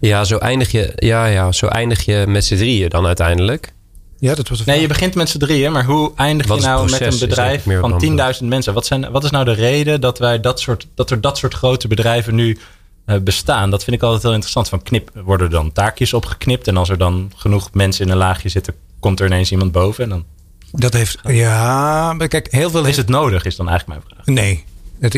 [0.00, 3.72] Ja, zo eindig je, ja, ja, zo eindig je met z'n drieën dan uiteindelijk.
[4.18, 7.00] Ja, dat was Nee, je begint met z'n drieën, maar hoe eindig je nou met
[7.00, 8.02] een bedrijf van
[8.40, 8.74] 10.000 mensen?
[8.74, 11.54] Wat, zijn, wat is nou de reden dat, wij dat, soort, dat er dat soort
[11.54, 12.58] grote bedrijven nu
[13.04, 13.70] eh, bestaan.
[13.70, 14.68] Dat vind ik altijd heel interessant.
[14.68, 16.68] Van knip worden dan taakjes opgeknipt.
[16.68, 20.04] En als er dan genoeg mensen in een laagje zitten, komt er ineens iemand boven.
[20.04, 20.24] En dan...
[20.72, 22.84] Dat heeft, ja, maar kijk, heel veel.
[22.84, 24.34] Is het nodig, is dan eigenlijk mijn vraag.
[24.34, 24.64] Nee.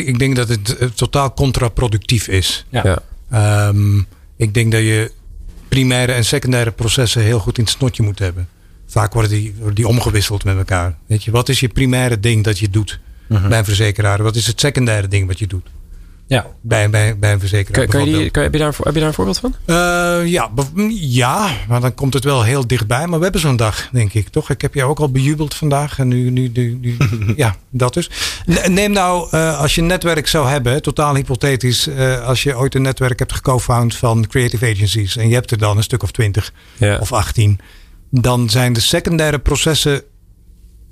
[0.05, 2.65] ik denk dat het eh, totaal contraproductief is.
[2.71, 2.99] Ja.
[3.69, 4.07] Um,
[4.37, 5.13] ik denk dat je
[5.69, 8.49] primaire en secundaire processen heel goed in het snotje moet hebben.
[8.87, 10.97] Vaak worden die, worden die omgewisseld met elkaar.
[11.07, 14.23] Weet je, wat is je primaire ding dat je doet uh bij een verzekeraar?
[14.23, 15.67] Wat is het secundaire ding wat je doet?
[16.29, 16.47] Ja.
[16.61, 17.87] Bij, bij, bij een verzekeraar.
[17.87, 19.55] Kan, kan je die, kan, heb, je daar, heb je daar een voorbeeld van?
[19.67, 19.77] Uh,
[20.27, 20.51] ja,
[20.89, 23.07] ja, maar dan komt het wel heel dichtbij.
[23.07, 24.51] Maar we hebben zo'n dag, denk ik, toch?
[24.51, 25.99] Ik heb jou ook al bejubeld vandaag.
[25.99, 26.97] En nu, nu, nu, nu
[27.37, 28.11] ja, dat dus.
[28.69, 31.89] Neem nou, uh, als je een netwerk zou hebben, totaal hypothetisch.
[31.89, 35.17] Uh, als je ooit een netwerk hebt geco-found van creative agencies.
[35.17, 36.99] En je hebt er dan een stuk of twintig ja.
[36.99, 37.61] of achttien.
[38.11, 40.03] Dan zijn de secundaire processen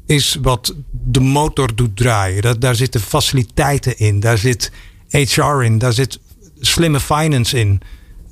[0.06, 2.42] is wat de motor doet draaien.
[2.42, 4.20] Dat, daar zitten faciliteiten in.
[4.20, 4.70] Daar zit
[5.18, 6.20] HR in, daar zit
[6.60, 7.80] slimme finance in.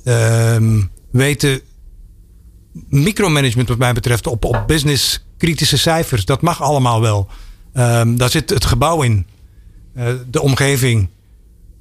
[0.04, 1.60] Um, weten
[2.88, 6.24] micromanagement wat mij betreft op, op business kritische cijfers.
[6.24, 7.28] Dat mag allemaal wel.
[7.74, 9.26] Um, daar zit het gebouw in.
[9.96, 11.08] Uh, de omgeving.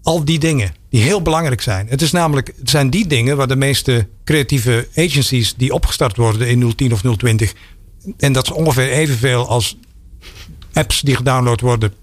[0.03, 1.87] Al die dingen die heel belangrijk zijn.
[1.87, 6.47] Het, is namelijk, het zijn die dingen waar de meeste creatieve agencies die opgestart worden
[6.47, 7.53] in 010 of 020.
[8.17, 9.77] En dat is ongeveer evenveel als
[10.73, 11.93] apps die gedownload worden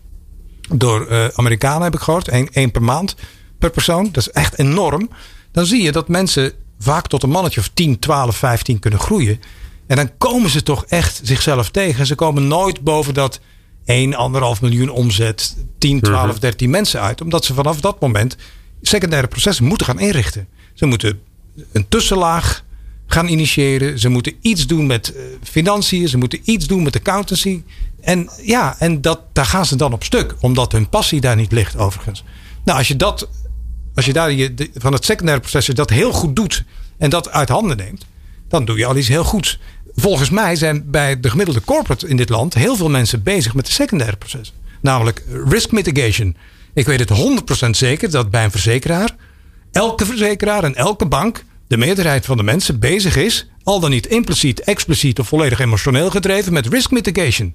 [0.69, 2.29] door uh, Amerikanen, heb ik gehoord.
[2.53, 3.15] Eén per maand
[3.59, 4.05] per persoon.
[4.05, 5.11] Dat is echt enorm.
[5.53, 9.41] Dan zie je dat mensen vaak tot een mannetje of 10, 12, 15 kunnen groeien.
[9.87, 12.07] En dan komen ze toch echt zichzelf tegen.
[12.07, 13.41] Ze komen nooit boven dat
[13.85, 14.13] 1,
[14.57, 17.21] 1,5 miljoen omzet, 10, 12, 13 mensen uit.
[17.21, 18.37] Omdat ze vanaf dat moment
[18.83, 20.49] secundaire processen moeten gaan inrichten.
[20.75, 21.21] Ze moeten
[21.73, 22.65] een tussenlaag
[23.09, 23.99] gaan initiëren.
[23.99, 26.09] Ze moeten iets doen met uh, financiën.
[26.09, 27.63] Ze moeten iets doen met accountancy.
[28.01, 30.35] En ja, en dat, daar gaan ze dan op stuk.
[30.41, 32.25] Omdat hun passie daar niet ligt, overigens.
[32.65, 33.29] Nou, als je dat,
[33.95, 36.65] als je daar je, van het secundaire proces dat heel goed doet.
[36.99, 38.07] En dat uit handen neemt.
[38.49, 39.59] Dan doe je al iets heel goeds.
[39.95, 43.67] Volgens mij zijn bij de gemiddelde corporate in dit land heel veel mensen bezig met
[43.67, 44.53] de secundaire proces.
[44.81, 46.37] Namelijk risk mitigation.
[46.75, 49.17] Ik weet het 100% zeker dat bij een verzekeraar,
[49.73, 54.07] elke verzekeraar en elke bank, de meerderheid van de mensen bezig is, al dan niet
[54.07, 57.55] impliciet, expliciet of volledig emotioneel gedreven, met risk mitigation.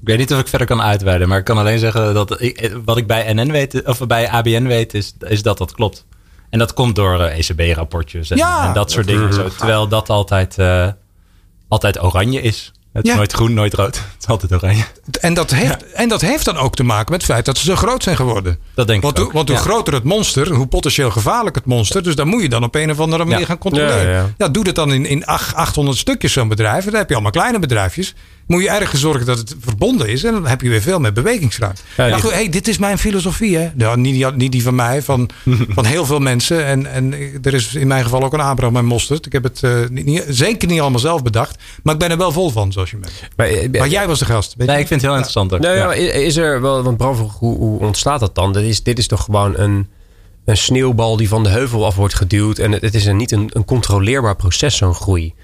[0.00, 2.76] Ik weet niet of ik verder kan uitweiden, maar ik kan alleen zeggen dat ik,
[2.84, 6.06] wat ik bij NN weet, of bij ABN weet, is, is dat dat klopt.
[6.50, 9.32] En dat komt door uh, eh, ECB-rapportjes en, ja, en, dat soort dingen.
[9.32, 10.88] Zo, terwijl dat altijd, uh,
[11.68, 12.72] altijd oranje is.
[12.94, 13.16] Het is Ja.
[13.16, 13.96] nooit groen, nooit rood.
[14.14, 14.84] Het is altijd oranje.
[15.20, 17.64] En dat, heeft, en dat heeft dan ook te maken met het feit dat ze
[17.64, 18.58] zo groot zijn geworden.
[18.74, 19.62] Dat denk ik Want, hoe- ook, want hoe ja.
[19.64, 22.02] groter het monster, hoe potentieel gevaarlijk het monster.
[22.02, 24.34] Dus daar moet je dan op een of andere manier gaan controleren.
[24.38, 26.84] Ja, doe dat dan in, in ach- 800 stukjes zo'n bedrijf.
[26.84, 28.14] Dan heb je allemaal kleine bedrijfjes.
[28.46, 30.24] Moet je ergens zorgen dat het verbonden is.
[30.24, 31.80] En dan heb je weer veel meer bewegingsruimte.
[31.96, 33.56] Ja, Ja, die- goed, hey, dit is mijn filosofie.
[33.56, 33.70] Hè?
[33.74, 35.28] Nou, niet, die- niet die van mij, van,
[35.68, 36.64] van heel veel mensen.
[36.64, 39.26] En, en er is in mijn geval ook een aanbrouw met mosterd.
[39.26, 41.56] Ik heb het eh, niet, niet- zeker niet allemaal zelf bedacht.
[41.82, 43.28] Maar ik ben er wel vol van, zoals je merkt.
[43.36, 44.54] Maar, eh, Maar jij was de gast.
[44.56, 44.82] weet Nee, je?
[44.82, 45.60] ik vind het heel interessant ook.
[45.60, 48.52] Nou ja, is er wel, want Bram vroeg, hoe, hoe ontstaat dat dan?
[48.52, 49.86] Dit is, dit is toch gewoon een,
[50.44, 52.58] een sneeuwbal die van de heuvel af wordt geduwd.
[52.58, 55.34] En het, het is een, niet een, een controleerbaar proces, zo'n groei.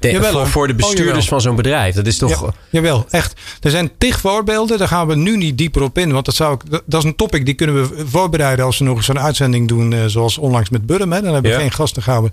[0.00, 1.94] De- Jawel, voor, voor de Oh, bestuurders van zo'n bedrijf.
[1.94, 2.40] Dat is toch.
[2.40, 3.40] Ja, jawel, echt.
[3.60, 4.78] Er zijn tig voorbeelden.
[4.78, 6.12] Daar gaan we nu niet dieper op in.
[6.12, 8.96] Want dat, zou ik, dat- is een topic die kunnen we voorbereiden als we nog
[8.96, 9.92] eens een uitzending doen.
[9.92, 11.12] eh, zoals onlangs met Burm.
[11.12, 11.22] Hè.
[11.22, 11.62] Dan hebben we Ja.
[11.62, 12.02] geen gasten.
[12.02, 12.30] gaan we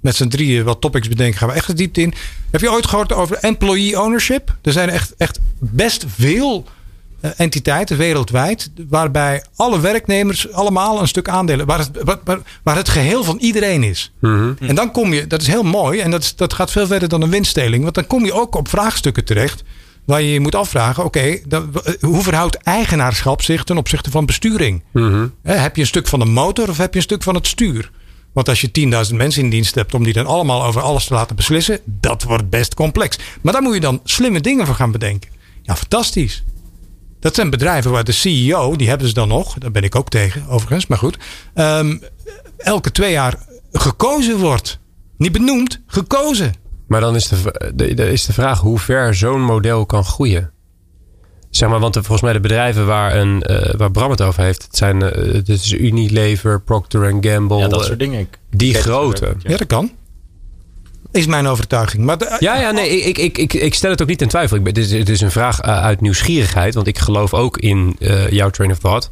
[0.00, 1.38] met z'n drieën wat topics bedenken.
[1.38, 2.14] Gaan we echt diepte in.
[2.50, 4.56] Heb je ooit gehoord over employee ownership?
[4.62, 6.64] Er zijn echt, echt best veel
[7.30, 8.70] entiteiten wereldwijd.
[8.88, 11.66] Waarbij alle werknemers allemaal een stuk aandelen.
[11.66, 14.12] Waar het, waar, waar, waar het geheel van iedereen is.
[14.60, 16.00] En dan kom je, dat is heel mooi.
[16.00, 17.82] En dat, is, dat gaat veel verder dan een winstdeling.
[17.82, 19.62] Want dan kom je ook op vraagstukken terecht.
[20.04, 21.60] Waar je je moet afvragen: oké, eh,
[22.00, 24.82] hoe verhoudt eigenaarschap zich ten opzichte van besturing?
[25.42, 27.46] Hè, heb je een stuk van de motor of heb je een stuk van het
[27.46, 27.90] stuur?
[28.32, 28.70] Want als je
[29.10, 32.22] 10.000 mensen in dienst hebt om die dan allemaal over alles te laten beslissen, dat
[32.22, 33.18] wordt best complex.
[33.40, 35.30] Maar daar moet je dan slimme dingen voor gaan bedenken.
[35.62, 36.44] Ja, fantastisch.
[37.24, 40.08] Dat zijn bedrijven waar de CEO, die hebben ze dan nog, daar ben ik ook
[40.08, 41.16] tegen overigens, maar goed,
[41.54, 41.96] ehm,
[42.56, 43.38] elke twee jaar
[43.72, 44.78] gekozen wordt.
[45.18, 46.54] Niet benoemd, gekozen.
[46.88, 47.44] Maar dan is de, v-
[47.74, 50.50] de, de- is de vraag hoe ver zo'n model kan groeien.
[51.50, 54.42] Zeg maar, want de- volgens mij de bedrijven waar, een, eh, waar Bram het over
[54.42, 57.56] heeft, het zijn eh, het is Unilever, Procter Gamble.
[57.58, 58.20] Ja, dat eh, soort dingen.
[58.20, 59.34] Ik- Die grote.
[59.38, 59.90] Ja, dat kan.
[61.14, 62.04] Is mijn overtuiging.
[62.04, 64.56] Maar de- Ja, ja, nee, ik, ik, ik, ik stel het ook niet in twijfel.
[64.56, 67.58] Ik ben, dit, is, het is een vraag eh, uit nieuwsgierigheid, want ik geloof ook
[67.58, 69.08] in eh, jouw train of thought.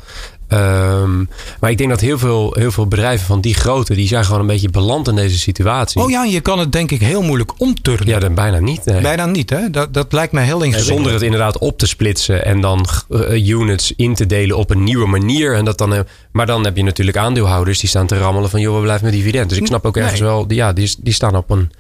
[0.49, 1.19] Ehm,
[1.61, 4.41] maar ik denk dat heel veel, heel veel bedrijven van die grootte, die zijn gewoon
[4.41, 6.01] een beetje beland in deze situatie.
[6.03, 8.07] Oh ja, je kan het denk ik heel moeilijk omturnen.
[8.09, 8.85] Ja, dan bijna niet.
[8.85, 9.01] nee.
[9.01, 9.71] Bijna niet, hè?
[9.71, 10.95] Dat, dat lijkt mij heel ingewikkeld.
[10.95, 14.85] Zonder het inderdaad op te splitsen en dan eh, units in te delen op een
[14.85, 15.55] nieuwe manier.
[15.55, 18.77] En dat dan, maar dan heb je natuurlijk aandeelhouders die staan te rammelen van joh,
[18.77, 19.49] we blijven met dividend.
[19.49, 20.29] Dus ik snap ook ergens Nee.
[20.29, 21.71] wel, die- ja, die, die staan op een,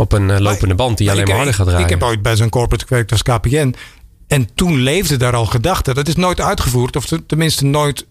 [0.00, 1.84] op een eh, lopende band die Maar alleen maar harder gaat draaien.
[1.84, 3.74] Ik heb ooit bij zo'n corporate gewerkt als KPN.
[4.26, 5.94] En toen leefde daar al gedachte.
[5.94, 6.96] Dat is nooit uitgevoerd.
[6.96, 8.06] Of te- tenminste nooit...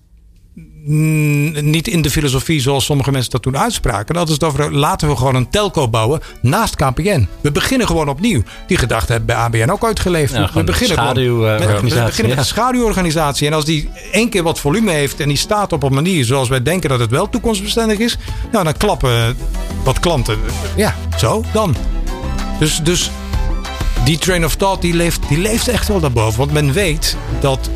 [0.84, 4.16] niet in de filosofie zoals sommige mensen dat toen uitspraken.
[4.16, 7.28] Dat is over laten we gewoon een telco bouwen naast KPN.
[7.42, 8.42] We beginnen gewoon opnieuw.
[8.68, 10.34] Die gedachte heeft bij ABN ook ooit geleefd.
[10.34, 13.48] Ja, we beginnen met, we beginnen met een schaduworganisatie.
[13.48, 16.50] En als die één keer wat volume heeft en die staat op een manier zoals
[16.50, 18.18] wij denken dat het wel toekomstbestendig is.
[18.52, 19.38] Nou, dan klappen
[19.84, 20.40] wat klanten.
[20.76, 21.76] Ja, zo dan.
[22.60, 23.12] Dus, dus
[24.04, 26.38] die train of thought die leeft, die leeft echt wel daarboven.
[26.40, 27.70] Want men weet dat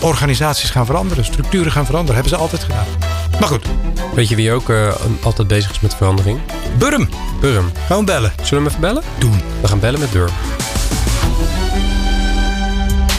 [0.00, 2.14] organisaties gaan veranderen, structuren gaan veranderen.
[2.14, 2.86] Hebben ze altijd gedaan.
[3.40, 3.66] Maar goed,
[4.18, 6.40] Weet je wie ook eh, altijd bezig is met verandering?
[6.78, 7.08] Burm,
[7.40, 7.72] Burm.
[7.86, 8.32] gewoon bellen.
[8.42, 9.02] Zullen we hem even bellen?
[9.18, 9.40] Doen.
[9.60, 10.30] We gaan bellen met Burm.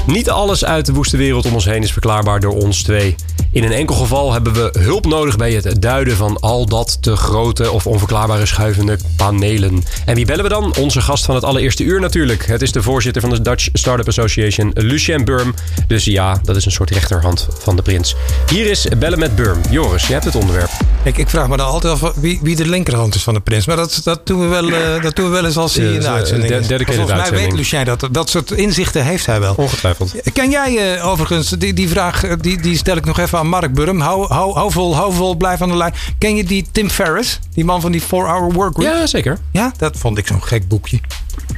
[0.05, 3.15] Niet alles uit de woeste wereld om ons heen is verklaarbaar door ons twee.
[3.51, 7.15] In een enkel geval hebben we hulp nodig bij het duiden van al dat te
[7.15, 9.83] grote of onverklaarbare schuivende panelen.
[10.05, 10.75] En wie bellen we dan?
[10.77, 12.45] Onze gast van het allereerste uur natuurlijk.
[12.45, 15.53] Het is de voorzitter van de Dutch Startup Association, Lucien Burm.
[15.87, 18.15] Dus ja, dat is een soort rechterhand van de prins.
[18.51, 19.61] Hier is Bellen met Burm.
[19.69, 20.69] Joris, je hebt het onderwerp.
[21.03, 23.65] Ik, ik vraag me dan altijd af wie, wie de linkerhand is van de prins.
[23.65, 25.91] Maar dat, dat, doen, we wel, eh, dat doen we wel eens als hij Ja,
[25.91, 26.95] in de eh, uitzending is.
[26.95, 28.07] Volgens mij weet Lucien dat.
[28.11, 29.53] Dat soort inzichten heeft hij wel.
[29.57, 30.13] Ongetwijfeld.
[30.33, 33.73] Ken jij eh, overigens, die, die vraag die, die stel ik nog even aan Mark
[33.73, 33.99] Burm.
[33.99, 35.93] Hou, hou, hou vol, hou vol, blijf aan de lijn.
[36.17, 37.39] Ken je die Tim Ferriss?
[37.53, 38.87] Die man van die 4-Hour Workweek?
[38.87, 39.37] Ja, zeker.
[39.51, 40.99] Ja, dat vond ik zo'n gek boekje.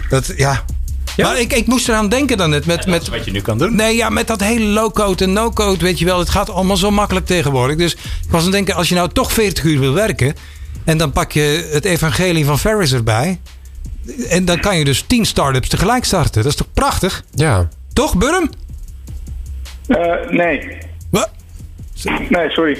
[0.09, 0.63] Dat, ja.
[1.15, 1.27] Ja?
[1.27, 2.65] Maar ik, ik moest eraan denken dan net.
[2.65, 3.75] Met, Dat met, is wat je nu kan doen.
[3.75, 6.19] Nee, ja, met dat hele low-code en no-code, weet je wel.
[6.19, 7.77] Het gaat allemaal zo makkelijk tegenwoordig.
[7.77, 10.33] Dus ik was aan het denken, als je nou toch 40 uur wil werken...
[10.83, 13.39] en dan pak je het evangelie van Ferris erbij...
[14.29, 16.43] en dan kan je dus 10 start-ups tegelijk starten.
[16.43, 17.23] Dat is toch prachtig?
[17.33, 17.67] Ja.
[17.93, 18.49] Toch, Burm?
[19.87, 20.77] Eh, nee.
[22.29, 22.77] Nee, sorry.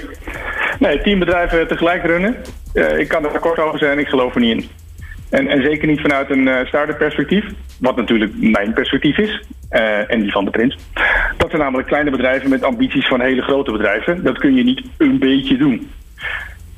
[0.79, 2.35] Nee, tien bedrijven tegelijk runnen.
[2.73, 4.69] Eh, ik kan er kort over zijn, ik geloof er niet in.
[5.29, 7.45] En, en zeker niet vanuit een eh start-up perspectief.
[7.79, 9.41] Wat natuurlijk mijn perspectief is.
[9.69, 10.77] eh, en die van de prins.
[11.37, 14.23] Dat zijn namelijk kleine bedrijven met ambities van hele grote bedrijven.
[14.23, 15.91] Dat kun je niet een beetje doen.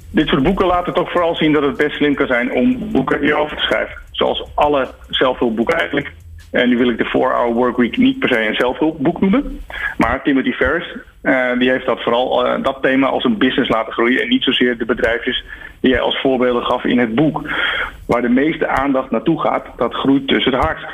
[0.09, 3.19] Dit soort boeken laten toch vooral zien dat het best slim kan zijn om boeken
[3.21, 3.95] hierover te schrijven.
[4.11, 6.11] Zoals alle zelfhulpboeken eigenlijk.
[6.54, 9.60] En nu wil ik de 4-Hour Workweek niet per se een zelfhulpboek noemen.
[9.97, 13.93] Maar Timothy Ferriss, eh, die heeft dat vooral eh, dat thema als een business laten
[13.93, 14.22] groeien.
[14.22, 15.43] En niet zozeer de bedrijfjes
[15.80, 17.49] die jij als voorbeelden gaf in het boek.
[18.06, 20.86] Waar de meeste aandacht naartoe gaat, dat groeit dus het hardst.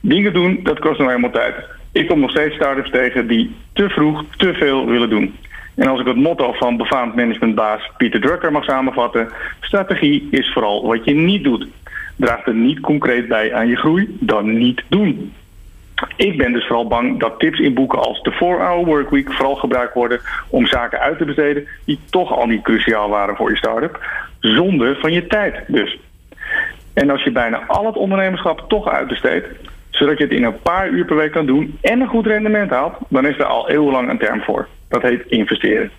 [0.00, 1.54] Dingen doen, dat kost nog helemaal tijd.
[1.92, 5.34] Ik kom nog steeds startups tegen die te vroeg te veel willen doen.
[5.74, 9.28] En als ik het motto van befaamd managementbaas Pieter Drucker mag samenvatten,
[9.60, 11.66] strategie is vooral wat je niet doet.
[12.16, 15.32] Draagt het niet concreet bij aan je groei, dan niet doen.
[16.16, 19.94] Ik ben dus vooral bang dat tips in boeken als de 4-hour workweek vooral gebruikt
[19.94, 24.06] worden om zaken uit te besteden die toch al niet cruciaal waren voor je start-up.
[24.40, 25.98] Zonde van je tijd dus.
[26.94, 29.46] En als je bijna al het ondernemerschap toch uitbesteedt,
[29.90, 32.70] zodat je het in een paar uur per week kan doen en een goed rendement
[32.70, 34.68] haalt, dan is er al eeuwenlang een term voor.
[34.88, 35.90] Dat heet investeren.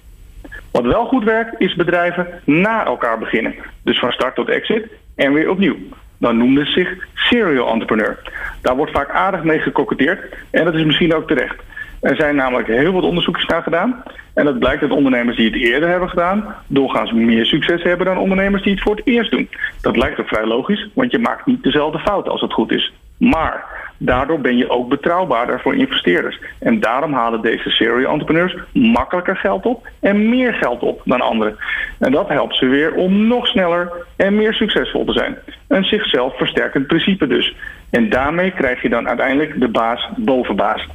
[0.72, 3.56] Wat wel goed werkt, is bedrijven na elkaar beginnen.
[3.84, 5.76] Dus van start tot exit en weer opnieuw.
[6.18, 8.18] Dan noemden ze zich serial entrepreneur.
[8.62, 10.20] Daar wordt vaak aardig mee gekoketteerd
[10.52, 11.56] en dat is misschien ook terecht.
[12.02, 14.04] Er zijn namelijk heel wat onderzoekjes naar gedaan.
[14.34, 18.18] En het blijkt dat ondernemers die het eerder hebben gedaan, doorgaans meer succes hebben dan
[18.18, 19.50] ondernemers die het voor het eerst doen.
[19.82, 22.94] Dat lijkt ook vrij logisch, want je maakt niet dezelfde fouten als het goed is.
[23.18, 23.64] Maar
[23.98, 26.40] daardoor ben je ook betrouwbaarder voor investeerders.
[26.60, 31.58] En daarom halen deze serial entrepreneurs makkelijker geld op en meer geld op dan anderen.
[32.00, 35.38] En dat helpt ze weer om nog sneller en meer succesvol te zijn.
[35.68, 37.56] Een zichzelf versterkend principe dus.
[37.90, 40.88] En daarmee krijg je dan uiteindelijk de baas boven baas.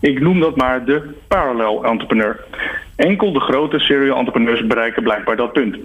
[0.00, 2.40] Ik noem dat maar de parallel entrepreneur.
[2.96, 5.76] Enkel de grote serial entrepreneurs bereiken blijkbaar dat punt.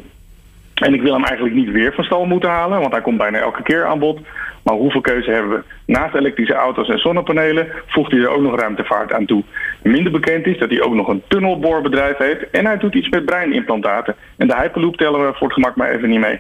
[0.74, 3.38] En ik wil hem eigenlijk niet weer van stal moeten halen, want hij komt bijna
[3.38, 4.20] elke keer aan bod.
[4.64, 5.64] Maar hoeveel keuze hebben we?
[5.94, 9.44] Naast elektrische auto's en zonnepanelen voegt hij er ook nog ruimtevaart aan toe.
[9.82, 13.26] Minder bekend is dat hij ook nog een tunnelboorbedrijf heeft en hij doet iets met
[13.26, 14.16] breinimplantaten.
[14.38, 16.40] En de Hyperloop tellen we voor het gemak maar even niet mee.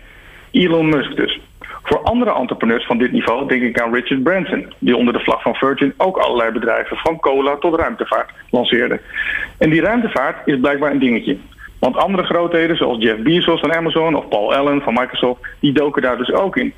[0.52, 1.40] Elon Musk dus.
[1.84, 5.42] Voor andere entrepreneurs van dit niveau denk ik aan Richard Branson, die onder de vlag
[5.42, 9.00] van Virgin ook allerlei bedrijven, van cola tot ruimtevaart, lanceerde.
[9.58, 11.38] En die ruimtevaart is blijkbaar een dingetje.
[11.84, 16.02] Want andere grootheden, zoals Jeff Bezos van Amazon of Paul Allen van Microsoft, die doken
[16.02, 16.74] daar dus ook in.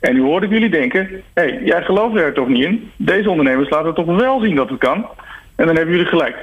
[0.00, 2.90] En nu hoor ik jullie denken, hé, hey, jij gelooft er toch niet in?
[2.96, 5.06] Deze ondernemers laten toch wel zien dat het kan?
[5.56, 6.36] En dan hebben jullie gelijk.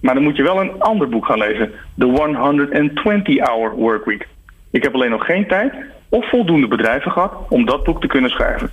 [0.00, 1.72] Maar dan moet je wel een ander boek gaan lezen.
[1.98, 4.28] The 120-Hour Workweek.
[4.70, 5.72] Ik heb alleen nog geen tijd
[6.08, 8.70] of voldoende bedrijven gehad om dat boek te kunnen schrijven.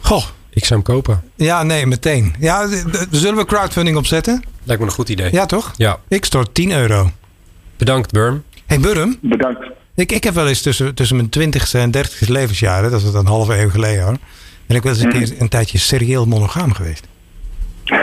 [0.00, 0.35] Goh.
[0.66, 1.22] Ik zou hem kopen.
[1.34, 2.34] Ja, nee, meteen.
[2.38, 2.68] Ja,
[3.10, 4.44] zullen we crowdfunding opzetten?
[4.62, 5.32] Lijkt me een goed idee.
[5.32, 5.72] Ja, toch?
[5.76, 5.98] Ja.
[6.08, 7.10] Ik stort 10 euro.
[7.76, 8.42] Bedankt, Burm.
[8.66, 9.18] Hey, Burm.
[9.20, 9.66] Bedankt.
[9.94, 13.26] Ik, ik heb wel eens tussen, tussen mijn 20ste en 30ste levensjaren, dat is een
[13.26, 14.16] halve eeuw geleden hoor,
[14.66, 17.06] ben ik wel eens een, keer, een tijdje serieel monogaam geweest.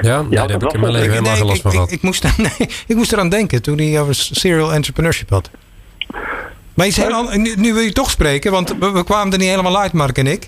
[0.00, 1.88] Ja, nee, daar heb ik in mijn leven helemaal geen last van gehad.
[1.88, 5.50] Ik, ik, moest, nee, ik moest eraan denken toen hij over serial entrepreneurship had.
[6.74, 9.38] Maar iets heel anders, nu, nu wil je toch spreken, want we, we kwamen er
[9.38, 10.46] niet helemaal uit, Mark en ik.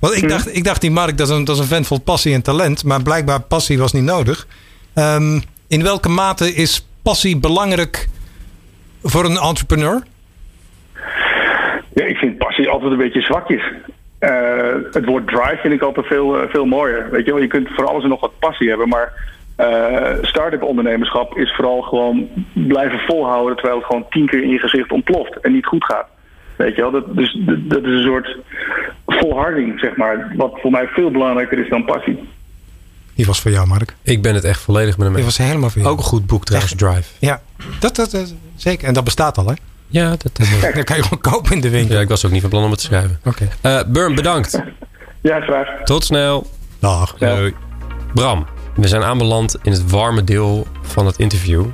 [0.00, 2.00] Want ik, dacht, ik dacht, die Mark, dat is, een, dat is een vent vol
[2.00, 2.84] passie en talent.
[2.84, 4.46] Maar blijkbaar passie was niet nodig.
[4.94, 8.08] Um, in welke mate is passie belangrijk
[9.02, 10.02] voor een entrepreneur?
[11.94, 13.62] Ja, ik vind passie altijd een beetje zwakjes.
[14.20, 17.10] Uh, het woord drive vind ik altijd veel, uh, veel mooier.
[17.10, 19.12] Weet je wel, je kunt voor alles en nog wat passie hebben, maar
[19.60, 24.58] uh, start-up ondernemerschap is vooral gewoon blijven volhouden terwijl het gewoon tien keer in je
[24.58, 26.06] gezicht ontploft en niet goed gaat.
[26.58, 28.36] Weet je wel, dat, dus, dat is een soort
[29.06, 32.18] volharding, zeg maar, wat voor mij veel belangrijker is dan passie.
[33.14, 33.94] Die was voor jou, Mark.
[34.02, 35.92] Ik ben het echt volledig met hem Die was helemaal voor jou.
[35.92, 37.10] Ook een goed boek trouwens, Drive.
[37.18, 37.40] Ja,
[37.80, 38.88] dat, dat, dat, zeker.
[38.88, 39.54] En dat bestaat al, hè?
[39.86, 41.94] Ja, dat is Dat kan je gewoon kopen in de winkel.
[41.94, 43.18] Ja, ik was ook niet van plan om het te schrijven.
[43.24, 43.48] Oké.
[43.62, 43.80] Okay.
[43.80, 44.60] Uh, Burn, bedankt.
[45.20, 45.68] Ja, graag.
[45.84, 46.46] Tot snel.
[46.78, 47.14] Dag.
[47.14, 47.54] Doei.
[48.14, 51.64] Bram, we zijn aanbeland in het warme deel van het interview.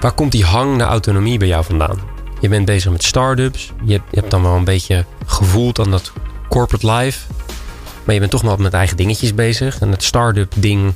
[0.00, 2.11] Waar komt die hang naar autonomie bij jou vandaan?
[2.42, 3.72] Je bent bezig met start-ups.
[3.84, 6.12] Je hebt, je hebt dan wel een beetje gevoeld aan dat
[6.48, 7.26] corporate life.
[8.04, 9.80] Maar je bent toch nog met eigen dingetjes bezig.
[9.80, 10.94] En het start-up ding,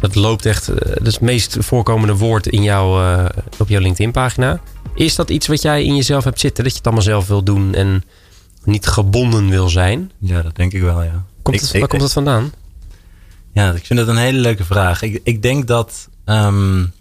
[0.00, 0.66] dat loopt echt...
[0.66, 3.24] Dat is het meest voorkomende woord in jouw, uh,
[3.58, 4.60] op jouw LinkedIn pagina.
[4.94, 6.64] Is dat iets wat jij in jezelf hebt zitten?
[6.64, 8.04] Dat je het allemaal zelf wil doen en
[8.64, 10.10] niet gebonden wil zijn?
[10.18, 11.24] Ja, dat denk ik wel, ja.
[11.42, 12.52] Komt ik, het, waar komt dat vandaan?
[13.52, 15.02] Ja, ik vind dat een hele leuke vraag.
[15.02, 16.08] Ik, ik denk dat...
[16.24, 16.92] Um,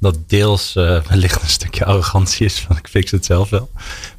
[0.00, 3.70] dat deels uh, wellicht een stukje arrogantie is van ik fix het zelf wel.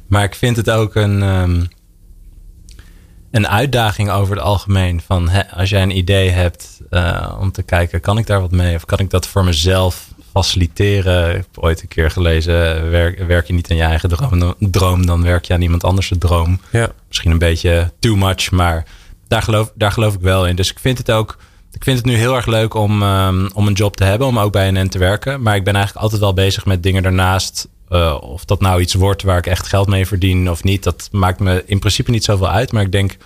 [0.06, 1.68] Maar ik vind het ook een, um,
[3.30, 5.00] een uitdaging over het algemeen.
[5.00, 8.50] Van hè, als jij een idee hebt uh, om te kijken, kan ik daar wat
[8.50, 8.74] mee?
[8.74, 11.28] Of kan ik dat voor mezelf faciliteren?
[11.30, 15.06] Ik heb ooit een keer gelezen, werk, werk je niet aan je eigen droom, droom,
[15.06, 16.60] dan werk je aan iemand anders droom.
[16.72, 16.90] Ja.
[17.08, 18.86] Misschien een beetje too much, maar
[19.28, 20.56] daar geloof, daar geloof ik wel in.
[20.56, 21.38] Dus ik vind het ook
[21.72, 24.38] ik vind het nu heel erg leuk om, um, om een job te hebben, om
[24.38, 25.42] ook bij een N te werken.
[25.42, 27.68] Maar ik ben eigenlijk altijd wel bezig met dingen daarnaast.
[27.88, 31.08] Uh, of dat nou iets wordt waar ik echt geld mee verdien of niet, dat
[31.12, 32.72] maakt me in principe niet zoveel uit.
[32.72, 33.16] Maar ik denk,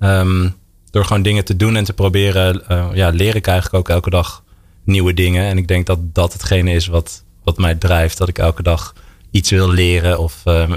[0.00, 0.54] um,
[0.90, 4.10] door gewoon dingen te doen en te proberen, uh, ja, leer ik eigenlijk ook elke
[4.10, 4.42] dag
[4.84, 5.44] nieuwe dingen.
[5.44, 8.18] En ik denk dat dat hetgene is wat, wat mij drijft.
[8.18, 8.94] Dat ik elke dag
[9.30, 10.70] iets wil leren of uh,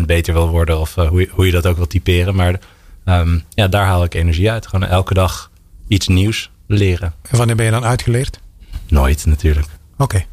[0.00, 2.34] 1% beter wil worden of hoe, je, hoe je dat ook wil typeren.
[2.34, 2.60] Maar
[3.04, 4.66] Ehm, ja, daar haal ik energie uit.
[4.66, 5.50] Gewoon elke dag
[5.88, 7.14] iets nieuws leren.
[7.30, 8.40] En wanneer ben je dan uitgeleerd?
[8.88, 9.66] Nooit natuurlijk.
[9.98, 10.24] Oké.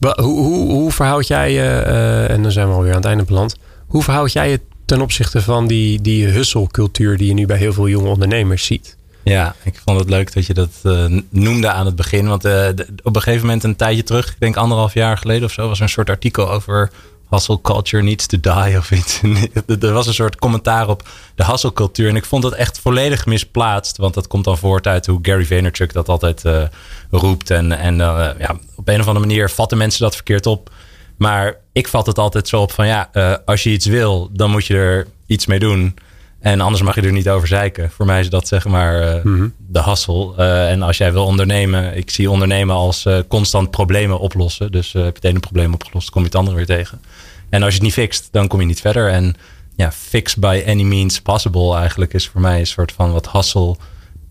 [0.00, 3.24] Hoe, hoe, hoe verhoud jij je, eh, en dan zijn we alweer aan het einde
[3.24, 3.56] beland.
[3.86, 7.72] Hoe verhoud jij je ten opzichte van die, die hustle-cultuur die je nu bij heel
[7.72, 8.96] veel jonge ondernemers ziet?
[9.22, 12.28] Ja, ik vond het leuk dat je dat uh, noemde aan het begin.
[12.28, 15.44] Want uh, de, op een gegeven moment, een tijdje terug, ik denk anderhalf jaar geleden
[15.44, 16.90] of zo, was er een soort artikel over
[17.30, 19.20] hustle culture needs to die of iets.
[19.80, 22.08] er was een soort commentaar op de hustle cultuur.
[22.08, 23.96] En ik vond dat echt volledig misplaatst.
[23.96, 26.62] Want dat komt dan voort uit hoe Gary Vaynerchuk dat altijd uh,
[27.10, 27.50] roept.
[27.50, 30.70] En, en ja, op een of andere manier vatten mensen dat verkeerd op.
[31.16, 33.10] Maar ik vat het altijd zo op van ja,
[33.44, 35.94] als je iets wil, dan moet je er iets mee doen.
[36.40, 37.90] En anders mag je er niet over zeiken.
[37.90, 39.54] Voor mij is dat zeg maar uh, mm-hmm.
[39.66, 40.34] de hassel.
[40.38, 44.72] Uh, en als jij wil ondernemen, ik zie ondernemen als uh, constant problemen oplossen.
[44.72, 47.00] Dus heb je het ene probleem opgelost, kom je het andere weer tegen.
[47.48, 49.08] En als je het niet fixt, dan kom je niet verder.
[49.08, 49.34] En
[49.76, 53.76] ja, fix by any means possible eigenlijk is voor mij een soort van wat hassel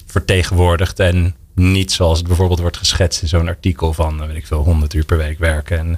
[0.05, 0.99] vertegenwoordigt.
[0.99, 4.93] En niet zoals het bijvoorbeeld wordt geschetst in zo'n artikel van, weet ik veel, 100
[4.93, 5.77] uur per week werken.
[5.77, 5.93] En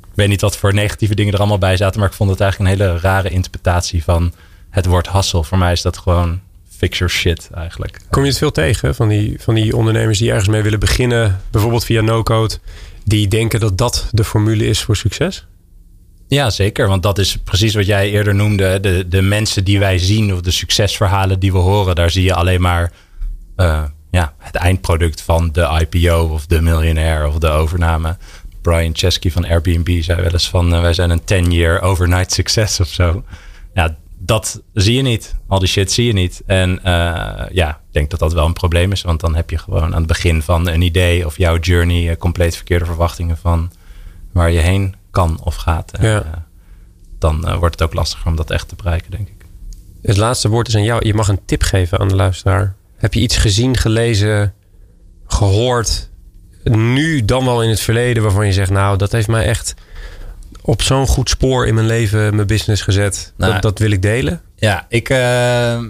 [0.00, 2.40] ik weet niet wat voor negatieve dingen er allemaal bij zaten, maar ik vond het
[2.40, 4.32] eigenlijk een hele rare interpretatie van
[4.74, 5.44] het woord hassel.
[5.44, 6.40] Voor mij is dat gewoon
[6.76, 8.00] fix your shit eigenlijk.
[8.10, 11.40] Kom je het veel tegen van die, van die ondernemers die ergens mee willen beginnen,
[11.50, 12.58] bijvoorbeeld via no-code,
[13.04, 15.46] die denken dat dat de formule is voor succes?
[16.28, 16.88] Ja, zeker.
[16.88, 18.80] Want dat is precies wat jij eerder noemde.
[18.80, 22.34] De, de mensen die wij zien of de succesverhalen die we horen, daar zie je
[22.34, 22.92] alleen maar
[23.56, 28.16] uh, ja, het eindproduct van de IPO of de miljonair of de overname.
[28.62, 32.80] Brian Chesky van Airbnb zei wel eens van uh, wij zijn een 10-year overnight success
[32.80, 33.24] of zo.
[33.74, 33.96] Ja,
[34.26, 35.34] dat zie je niet.
[35.48, 36.42] Al die shit zie je niet.
[36.46, 36.82] En uh,
[37.50, 39.02] ja, ik denk dat dat wel een probleem is.
[39.02, 42.16] Want dan heb je gewoon aan het begin van een idee of jouw journey uh,
[42.16, 43.72] compleet verkeerde verwachtingen van
[44.32, 45.92] waar je heen kan of gaat.
[45.92, 46.24] En, ja.
[46.24, 46.32] uh,
[47.18, 49.44] dan wordt het ook lastiger om dat echt te bereiken, denk ik.
[50.02, 51.06] Het laatste woord is aan jou.
[51.06, 52.74] Je mag een tip geven aan de luisteraar.
[52.96, 54.54] Heb je iets gezien, gelezen,
[55.26, 56.10] gehoord,
[56.64, 59.74] nu dan wel in het verleden, waarvan je zegt, nou, dat heeft mij echt
[60.66, 63.32] op zo'n goed spoor in mijn leven, mijn business gezet.
[63.36, 64.40] Nou, dat, dat, wil ik delen.
[64.56, 65.16] Ja, ik uh,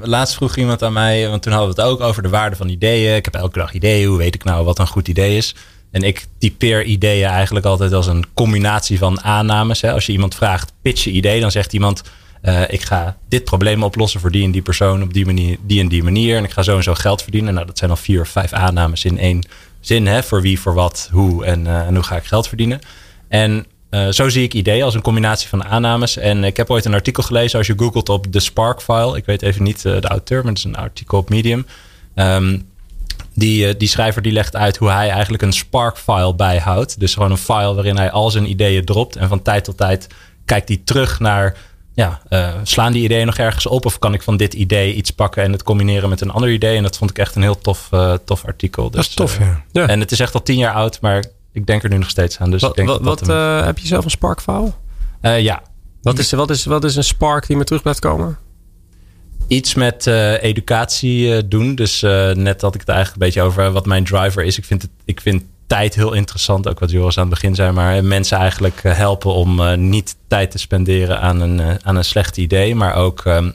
[0.03, 2.69] laatst vroeg iemand aan mij, want toen hadden we het ook over de waarde van
[2.69, 3.17] ideeën.
[3.17, 4.09] Ik heb elke dag ideeën.
[4.09, 5.55] Hoe weet ik nou wat een goed idee is?
[5.91, 9.81] En ik typeer ideeën eigenlijk altijd als een combinatie van aannames.
[9.81, 9.93] Hè.
[9.93, 12.03] Als je iemand vraagt, pitch je idee, dan zegt iemand...
[12.43, 15.81] Uh, ik ga dit probleem oplossen voor die en die persoon op die, manier, die
[15.81, 16.37] en die manier.
[16.37, 17.55] En ik ga zo en zo geld verdienen.
[17.55, 19.47] Nou, dat zijn al vier of vijf aannames in één
[19.81, 20.07] zin.
[20.07, 22.79] Hè, voor wie, voor wat, hoe en, uh, en hoe ga ik geld verdienen.
[23.29, 26.17] En uh, zo zie ik ideeën als een combinatie van aannames.
[26.17, 29.17] En ik heb ooit een artikel gelezen als je googelt op de Spark file.
[29.17, 31.67] Ik weet even niet uh, de auteur, maar het is een artikel op Medium.
[32.15, 32.69] Um,
[33.35, 37.01] die, uh, die schrijver die legt uit hoe hij eigenlijk een Spark file bijhoudt.
[37.01, 39.17] Dus gewoon een file waarin hij al zijn ideeën dropt.
[39.17, 40.07] En van tijd tot tijd
[40.45, 41.57] kijkt hij terug naar...
[41.97, 42.21] Ja,
[42.63, 43.87] slaan die ideeën nog ergens op?
[43.87, 46.77] Of kan ik van dit idee iets pakken en het combineren met een ander idee?
[46.77, 47.91] En dat vond ik echt een heel tof,
[48.25, 48.91] tof artikel.
[48.91, 49.63] Dus, dat is tof, ja.
[49.73, 49.89] ja.
[49.89, 51.25] En het is echt al tien jaar oud, maar
[51.55, 52.51] ik denk er nu nog steeds aan.
[52.51, 54.73] Dus wat, ik denk wat, dat wat uh, heb je zelf een Spark file?
[55.23, 55.63] Uh, ja.
[56.03, 58.39] Wat is, wat, is, wat is een Spark die me terug blijft komen?
[59.47, 61.75] Iets met uh, educatie doen.
[61.75, 62.01] Dus
[62.35, 64.59] net had ik het eigenlijk een beetje over wat mijn driver is.
[64.59, 66.69] Ik vind, het, ik vind tijd heel interessant.
[66.69, 67.73] Ook wat Joris aan het begin zei.
[67.73, 72.75] Maar mensen eigenlijk helpen om niet tijd te spenderen aan een, aan een slecht idee.
[72.75, 73.55] Maar ook um,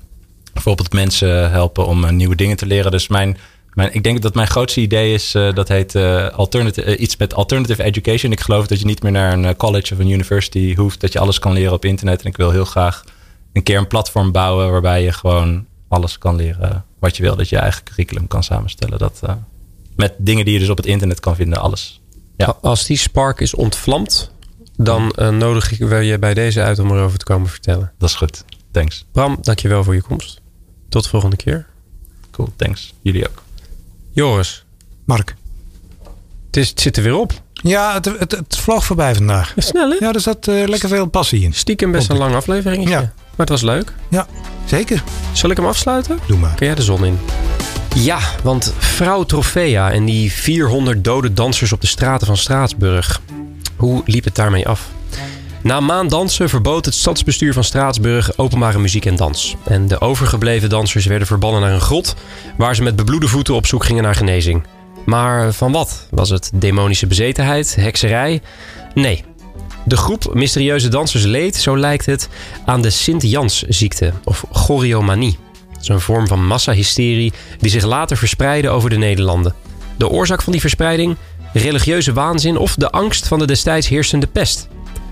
[0.53, 2.91] bijvoorbeeld mensen helpen om nieuwe dingen te leren.
[2.91, 3.37] Dus mijn
[3.79, 7.17] mijn, ik denk dat mijn grootste idee is, uh, dat heet uh, alternative, uh, iets
[7.17, 8.31] met alternative education.
[8.31, 11.19] Ik geloof dat je niet meer naar een college of een university hoeft, dat je
[11.19, 12.21] alles kan leren op internet.
[12.21, 13.03] En ik wil heel graag
[13.53, 17.35] een keer een platform bouwen waarbij je gewoon alles kan leren wat je wil.
[17.35, 18.99] Dat je je eigen curriculum kan samenstellen.
[18.99, 19.21] Dat,
[19.95, 22.01] met dingen die je dus op het internet kan vinden, alles.
[22.37, 22.57] Ja.
[22.61, 24.31] Als die spark is ontvlamd,
[24.75, 27.91] dan nodig ik wel je bij deze uit om erover te komen vertellen.
[27.97, 28.43] Dat is goed.
[28.71, 29.05] Thanks.
[29.11, 30.41] Bram, dankjewel voor je komst.
[30.89, 31.67] Tot de volgende keer.
[32.31, 32.93] Cool, thanks.
[33.01, 33.47] Jullie ook.
[34.19, 34.65] Joris.
[35.05, 35.35] Mark.
[36.45, 37.31] Het, is, het zit er weer op.
[37.53, 39.53] Ja, het, het, het vloog voorbij vandaag.
[39.57, 39.95] Snel hè?
[39.99, 41.53] Ja, er zat uh, lekker veel passie in.
[41.53, 42.89] Stiekem best een lange aflevering.
[42.89, 42.99] Ja.
[42.99, 43.93] Maar het was leuk.
[44.09, 44.27] Ja,
[44.65, 45.03] zeker.
[45.33, 46.19] Zal ik hem afsluiten?
[46.27, 46.55] Doe maar.
[46.55, 47.19] Kun jij de zon in?
[47.95, 53.21] Ja, want vrouw Trofea en die 400 dode dansers op de straten van Straatsburg.
[53.75, 54.89] Hoe liep het daarmee af?
[55.61, 59.55] Na maand dansen verbood het stadsbestuur van Straatsburg openbare muziek en dans.
[59.63, 62.15] En de overgebleven dansers werden verbannen naar een grot,
[62.57, 64.63] waar ze met bebloede voeten op zoek gingen naar genezing.
[65.05, 66.07] Maar van wat?
[66.11, 68.41] Was het demonische bezetenheid, hekserij?
[68.93, 69.23] Nee.
[69.85, 72.29] De groep mysterieuze dansers leed, zo lijkt het,
[72.65, 75.37] aan de Sint-Jans-ziekte of choriomanie.
[75.73, 79.53] Dat is een vorm van massahysterie die zich later verspreidde over de Nederlanden.
[79.97, 81.15] De oorzaak van die verspreiding?
[81.53, 84.67] Religieuze waanzin of de angst van de destijds heersende pest.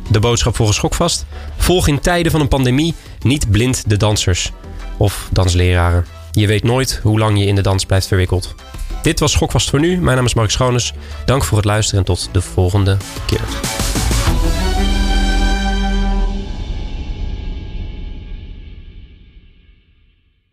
[0.10, 1.26] De boodschap volgens Schokvast.
[1.58, 4.52] Volg in tijden van een pandemie niet blind de dansers.
[4.98, 6.06] Of dansleraren.
[6.32, 8.56] Je weet nooit hoe lang je in de dans blijft verwikkeld.
[9.02, 9.98] Dit was Schokvast voor nu.
[9.98, 10.94] Mijn naam is Mark Schoones.
[11.26, 13.46] Dank voor het luisteren en tot de volgende keer.